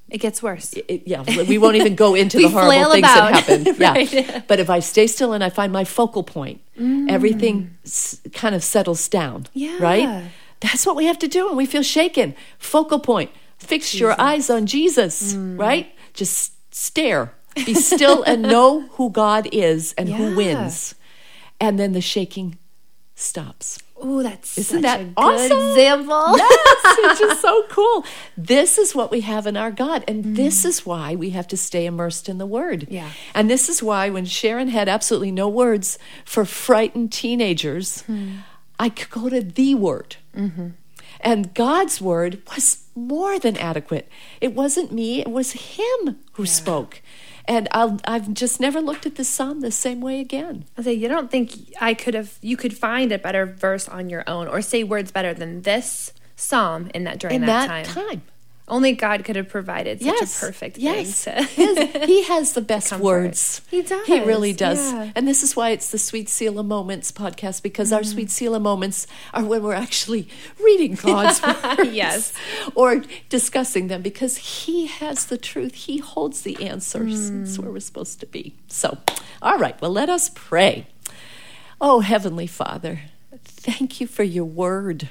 It 0.09 0.19
gets 0.19 0.43
worse. 0.43 0.73
it, 0.73 1.03
yeah, 1.07 1.23
we 1.47 1.57
won't 1.57 1.75
even 1.75 1.95
go 1.95 2.13
into 2.21 2.37
the 2.37 2.47
horrible 2.49 2.91
things 2.91 2.99
about. 2.99 3.31
that 3.33 3.43
happen. 3.47 3.75
Yeah. 3.79 3.91
Right. 3.93 4.47
But 4.47 4.59
if 4.59 4.69
I 4.69 4.79
stay 4.79 5.07
still 5.07 5.33
and 5.33 5.43
I 5.43 5.49
find 5.49 5.71
my 5.73 5.85
focal 5.85 6.23
point, 6.23 6.61
everything 7.09 7.75
s- 7.85 8.19
kind 8.33 8.53
of 8.53 8.63
settles 8.63 9.07
down. 9.07 9.47
Yeah. 9.53 9.77
Right? 9.79 10.23
That's 10.59 10.85
what 10.85 10.95
we 10.95 11.05
have 11.05 11.17
to 11.19 11.27
do 11.27 11.47
when 11.47 11.55
we 11.57 11.65
feel 11.65 11.83
shaken. 11.83 12.35
Focal 12.59 12.99
point. 12.99 13.31
Fix 13.57 13.95
your 13.95 14.19
eyes 14.21 14.49
on 14.49 14.65
Jesus, 14.65 15.33
Mm. 15.33 15.57
right? 15.59 15.87
Just 16.13 16.53
stare. 16.73 17.33
Be 17.55 17.73
still 17.73 18.23
and 18.23 18.41
know 18.55 18.81
who 18.97 19.09
God 19.09 19.47
is 19.51 19.93
and 19.97 20.09
Yeah. 20.09 20.17
who 20.17 20.35
wins. 20.35 20.95
And 21.59 21.79
then 21.79 21.93
the 21.93 22.01
shaking 22.01 22.57
stops. 23.15 23.79
Ooh, 24.03 24.23
that's 24.23 24.58
Isn't 24.58 24.82
such 24.82 24.99
that 24.99 25.06
awesome? 25.17 25.69
example. 25.69 26.36
Yes, 26.38 26.97
it's 26.99 27.19
just 27.19 27.41
so 27.41 27.63
cool. 27.69 28.06
This 28.38 28.77
is 28.77 28.93
what 28.93 29.12
we 29.12 29.21
have 29.21 29.47
in 29.47 29.56
our 29.56 29.71
God. 29.71 30.03
And 30.08 30.23
mm. 30.23 30.36
this 30.36 30.65
is 30.65 30.86
why 30.86 31.15
we 31.15 31.32
have 31.32 31.47
to 31.49 31.58
stay 31.58 31.86
immersed 31.86 32.27
in 32.27 32.38
the 32.38 32.45
Word. 32.45 32.88
Yeah. 32.89 33.10
And 33.34 33.49
this 33.49 33.69
is 33.69 33.82
why 33.82 34.10
when 34.10 34.25
Sharon 34.25 34.67
had 34.67 34.89
absolutely 34.89 35.32
no 35.32 35.47
words 35.47 35.97
for 36.25 36.45
frightened 36.45 37.12
teenagers, 37.12 38.01
hmm. 38.01 38.38
I 38.79 38.89
could 38.89 39.10
go 39.10 39.29
to 39.29 39.41
the 39.41 39.75
Word. 39.75 40.17
Mm-hmm. 40.36 40.69
And 41.21 41.53
God's 41.53 42.01
Word 42.01 42.41
was 42.49 42.84
more 42.95 43.39
than 43.39 43.56
adequate. 43.58 44.10
It 44.41 44.53
wasn't 44.53 44.91
me, 44.91 45.21
it 45.21 45.32
was 45.32 45.53
Him 45.53 46.17
who 46.34 46.45
spoke. 46.45 47.01
And 47.45 47.67
I'll, 47.71 47.99
I've 48.06 48.34
just 48.34 48.60
never 48.60 48.79
looked 48.82 49.06
at 49.06 49.15
the 49.15 49.23
psalm 49.23 49.60
the 49.62 49.71
same 49.71 49.99
way 49.99 50.19
again. 50.19 50.65
I 50.77 50.82
say 50.84 50.93
you 50.93 51.08
don't 51.10 51.29
think 51.29 51.51
I 51.82 51.93
could 51.93 52.13
have 52.13 52.38
you 52.41 52.56
could 52.56 52.75
find 52.77 53.12
a 53.12 53.17
better 53.19 53.45
verse 53.45 53.89
on 53.89 54.10
your 54.10 54.23
own 54.27 54.47
or 54.47 54.62
say 54.62 54.84
words 54.84 55.12
better 55.12 55.34
than 55.34 55.63
this 55.63 56.13
psalm 56.36 56.89
in 56.93 57.03
that 57.03 57.19
during 57.19 57.36
In 57.36 57.41
that, 57.41 57.67
that 57.67 57.86
time. 57.86 58.08
time. 58.08 58.21
Only 58.65 58.93
God 58.93 59.26
could 59.26 59.36
have 59.36 59.49
provided 59.49 59.99
such 60.02 60.08
yes, 60.21 60.41
a 60.41 60.45
perfect 60.45 60.78
yes. 60.78 61.26
thing 61.26 61.43
His- 61.47 62.06
he 62.08 62.23
has 62.23 62.54
the 62.54 62.62
best 62.62 62.89
comfort. 62.91 63.04
words. 63.04 63.62
He 63.69 63.82
does, 63.82 64.08
He 64.08 64.21
really 64.21 64.54
does. 64.54 64.80
yeah. 64.93 65.12
And 65.15 65.28
this 65.28 65.43
is 65.43 65.54
why 65.54 65.71
it's 65.71 65.91
the 65.91 65.97
Sweet 65.97 66.30
Selah 66.30 66.63
Moments 66.63 67.12
podcast 67.12 67.62
because 67.62 67.91
our 67.91 67.99
Mm. 68.02 68.06
Sweet 68.13 68.32
Selah 68.32 68.62
Moments 68.62 69.06
are 69.34 69.43
when 69.43 69.63
we're 69.63 69.73
actually 69.73 70.30
reading 70.63 70.95
God's 70.95 71.41
words. 71.78 71.91
Yes. 71.93 72.32
Or 72.73 73.02
discussing 73.28 73.88
them 73.89 74.02
because 74.02 74.38
He 74.38 74.88
has 74.88 75.26
the 75.26 75.38
truth. 75.38 75.73
He 75.76 75.97
holds 75.97 76.43
the 76.43 76.65
answers. 76.65 77.32
Mm. 77.32 77.43
That's 77.45 77.60
where 77.60 77.69
we're 77.69 77.82
supposed 77.82 78.21
to 78.21 78.26
be. 78.26 78.56
So, 78.69 78.97
all 79.41 79.58
right, 79.58 79.80
well, 79.82 79.91
let 79.91 80.08
us 80.10 80.32
pray. 80.34 80.88
Oh, 81.82 81.99
Heavenly 81.99 82.47
Father, 82.47 83.02
thank 83.43 83.99
you 83.99 84.08
for 84.08 84.23
your 84.23 84.45
word. 84.45 85.10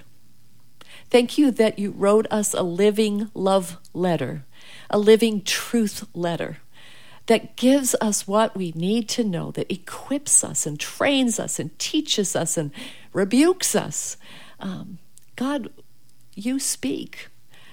Thank 1.12 1.36
you 1.36 1.50
that 1.50 1.78
you 1.78 1.90
wrote 1.90 2.26
us 2.30 2.54
a 2.54 2.62
living 2.62 3.30
love 3.34 3.76
letter, 3.92 4.46
a 4.88 4.98
living 4.98 5.42
truth 5.42 6.06
letter 6.14 6.56
that 7.26 7.54
gives 7.54 7.94
us 8.00 8.26
what 8.26 8.56
we 8.56 8.72
need 8.74 9.10
to 9.10 9.22
know, 9.22 9.50
that 9.50 9.70
equips 9.70 10.42
us 10.42 10.64
and 10.64 10.80
trains 10.80 11.38
us 11.38 11.58
and 11.58 11.78
teaches 11.78 12.34
us 12.34 12.56
and 12.56 12.70
rebukes 13.12 13.74
us. 13.74 14.16
Um, 14.58 15.00
God, 15.36 15.68
you 16.34 16.58
speak. 16.58 17.28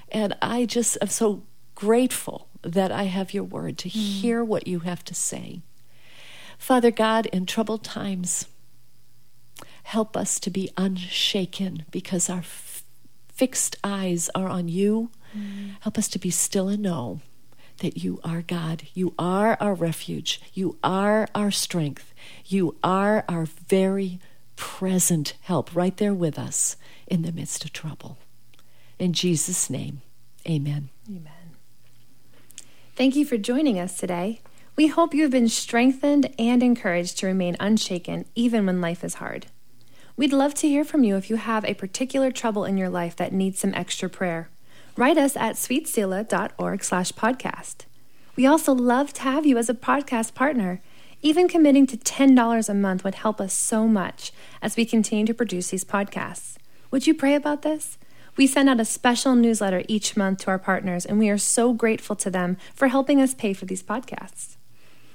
And 0.10 0.36
I 0.41 0.65
just 0.65 0.97
am 1.02 1.08
so 1.08 1.43
grateful 1.75 2.49
that 2.62 2.91
I 2.91 3.04
have 3.04 3.34
your 3.34 3.45
word 3.45 3.78
to 3.78 3.88
hear 3.88 4.43
what 4.43 4.67
you 4.67 4.80
have 4.80 5.06
to 5.06 5.15
say. 5.15 5.62
Father 6.58 6.91
God, 6.91 7.25
in 7.28 7.45
troubled 7.45 7.86
times, 7.86 8.47
help 9.84 10.17
us 10.17 10.41
to 10.41 10.49
be 10.49 10.69
unshaken 10.75 11.86
because 11.89 12.30
our 12.30 12.43
fixed 13.39 13.78
eyes 13.86 14.30
are 14.36 14.49
on 14.49 14.67
you. 14.67 15.10
Help 15.80 15.97
us 15.97 16.10
to 16.10 16.19
be 16.19 16.30
still 16.30 16.67
and 16.67 16.84
know 16.84 17.21
that 17.78 18.04
you 18.04 18.19
are 18.21 18.41
God. 18.41 18.84
You 18.93 19.13
are 19.17 19.56
our 19.62 19.73
refuge. 19.73 20.41
You 20.54 20.78
are 20.84 21.25
our 21.34 21.49
strength. 21.49 22.13
You 22.45 22.75
are 22.84 23.23
our 23.30 23.45
very 23.45 24.19
present 24.58 25.36
help 25.39 25.73
right 25.73 25.95
there 25.95 26.13
with 26.13 26.38
us 26.38 26.75
in 27.08 27.21
the 27.21 27.32
midst 27.32 27.63
of 27.63 27.71
trouble. 27.71 28.17
In 28.99 29.13
Jesus' 29.13 29.69
name, 29.69 30.02
amen. 30.45 30.89
Amen. 31.08 31.56
Thank 32.97 33.15
you 33.15 33.23
for 33.23 33.38
joining 33.38 33.80
us 33.80 33.95
today. 33.95 34.41
We 34.75 34.88
hope 34.88 35.13
you 35.13 35.21
have 35.21 35.32
been 35.32 35.47
strengthened 35.47 36.34
and 36.38 36.62
encouraged 36.62 37.17
to 37.19 37.28
remain 37.28 37.56
unshaken 37.58 38.25
even 38.36 38.65
when 38.65 38.82
life 38.82 39.02
is 39.02 39.15
hard. 39.15 39.47
We'd 40.19 40.34
love 40.34 40.53
to 40.55 40.67
hear 40.67 40.84
from 40.84 41.05
you 41.05 41.15
if 41.15 41.29
you 41.29 41.38
have 41.38 41.63
a 41.63 41.75
particular 41.75 42.29
trouble 42.29 42.65
in 42.65 42.77
your 42.77 42.89
life 42.89 43.15
that 43.15 43.32
needs 43.32 43.60
some 43.60 43.73
extra 43.73 44.10
prayer. 44.10 44.49
Write 44.97 45.17
us 45.17 45.38
at 45.38 45.55
sweetselah.org 45.55 46.84
slash 46.84 47.13
podcast. 47.13 47.86
We 48.36 48.45
also 48.45 48.73
love 48.73 49.13
to 49.13 49.21
have 49.21 49.45
you 49.45 49.58
as 49.58 49.69
a 49.69 49.73
podcast 49.73 50.34
partner. 50.34 50.82
Even 51.21 51.47
committing 51.47 51.88
to 51.88 51.95
$10 51.95 52.67
a 52.67 52.73
month 52.73 53.05
would 53.05 53.15
help 53.15 53.39
us 53.39 53.53
so 53.53 53.88
much 53.88 54.34
as 54.62 54.75
we 54.75 54.84
continue 54.84 55.25
to 55.25 55.34
produce 55.34 55.69
these 55.69 55.86
podcasts. 55.86 56.58
Would 56.91 57.08
you 57.08 57.13
pray 57.13 57.34
about 57.34 57.62
this? 57.62 57.97
We 58.36 58.45
send 58.45 58.67
out 58.67 58.82
a 58.82 58.86
special 58.86 59.36
newsletter 59.36 59.84
each 59.88 60.17
month 60.17 60.39
to 60.39 60.47
our 60.47 60.60
partners, 60.60 61.05
and 61.05 61.17
we 61.17 61.29
are 61.29 61.38
so 61.38 61.71
grateful 61.71 62.17
to 62.17 62.29
them 62.29 62.58
for 62.75 62.89
helping 62.89 63.21
us 63.21 63.34
pay 63.34 63.53
for 63.53 63.67
these 63.67 63.84
podcasts. 63.84 64.58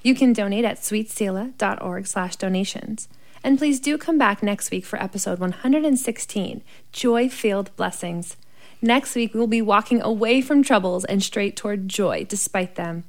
You 0.02 0.14
can 0.14 0.32
donate 0.32 0.64
at 0.64 0.78
sweetselah.org 0.78 2.06
slash 2.06 2.36
donations. 2.36 3.06
And 3.44 3.58
please 3.58 3.78
do 3.78 3.98
come 3.98 4.16
back 4.16 4.42
next 4.42 4.70
week 4.70 4.86
for 4.86 5.00
episode 5.00 5.38
116, 5.38 6.62
Joy-Filled 6.92 7.76
Blessings. 7.76 8.38
Next 8.80 9.14
week, 9.14 9.34
we'll 9.34 9.46
be 9.46 9.60
walking 9.60 10.00
away 10.00 10.40
from 10.40 10.62
troubles 10.62 11.04
and 11.04 11.22
straight 11.22 11.54
toward 11.54 11.86
joy 11.86 12.24
despite 12.24 12.76
them. 12.76 13.04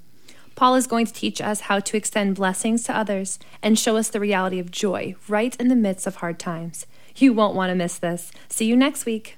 Paul 0.55 0.75
is 0.75 0.87
going 0.87 1.05
to 1.05 1.13
teach 1.13 1.39
us 1.39 1.61
how 1.61 1.79
to 1.79 1.95
extend 1.95 2.35
blessings 2.35 2.83
to 2.83 2.97
others 2.97 3.39
and 3.61 3.79
show 3.79 3.95
us 3.95 4.09
the 4.09 4.19
reality 4.19 4.59
of 4.59 4.71
joy 4.71 5.15
right 5.29 5.55
in 5.55 5.69
the 5.69 5.75
midst 5.75 6.05
of 6.05 6.17
hard 6.17 6.37
times. 6.37 6.85
You 7.15 7.31
won't 7.31 7.55
want 7.55 7.69
to 7.69 7.75
miss 7.75 7.97
this. 7.97 8.33
See 8.49 8.65
you 8.65 8.75
next 8.75 9.05
week. 9.05 9.37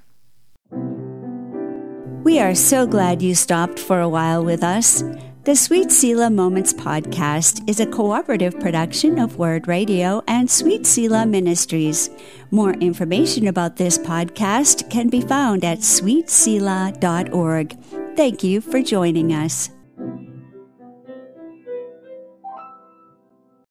We 2.24 2.40
are 2.40 2.56
so 2.56 2.88
glad 2.88 3.22
you 3.22 3.36
stopped 3.36 3.78
for 3.78 4.00
a 4.00 4.08
while 4.08 4.44
with 4.44 4.64
us. 4.64 5.04
The 5.48 5.56
Sweet 5.56 5.90
Selah 5.90 6.28
Moments 6.28 6.74
podcast 6.74 7.66
is 7.66 7.80
a 7.80 7.86
cooperative 7.86 8.60
production 8.60 9.18
of 9.18 9.38
Word 9.38 9.66
Radio 9.66 10.22
and 10.28 10.50
Sweet 10.50 10.86
Selah 10.86 11.24
Ministries. 11.24 12.10
More 12.50 12.74
information 12.74 13.46
about 13.46 13.76
this 13.76 13.96
podcast 13.96 14.90
can 14.90 15.08
be 15.08 15.22
found 15.22 15.64
at 15.64 15.78
sweetselah.org. 15.78 17.78
Thank 18.14 18.44
you 18.44 18.60
for 18.60 18.82
joining 18.82 19.32
us. 19.32 19.70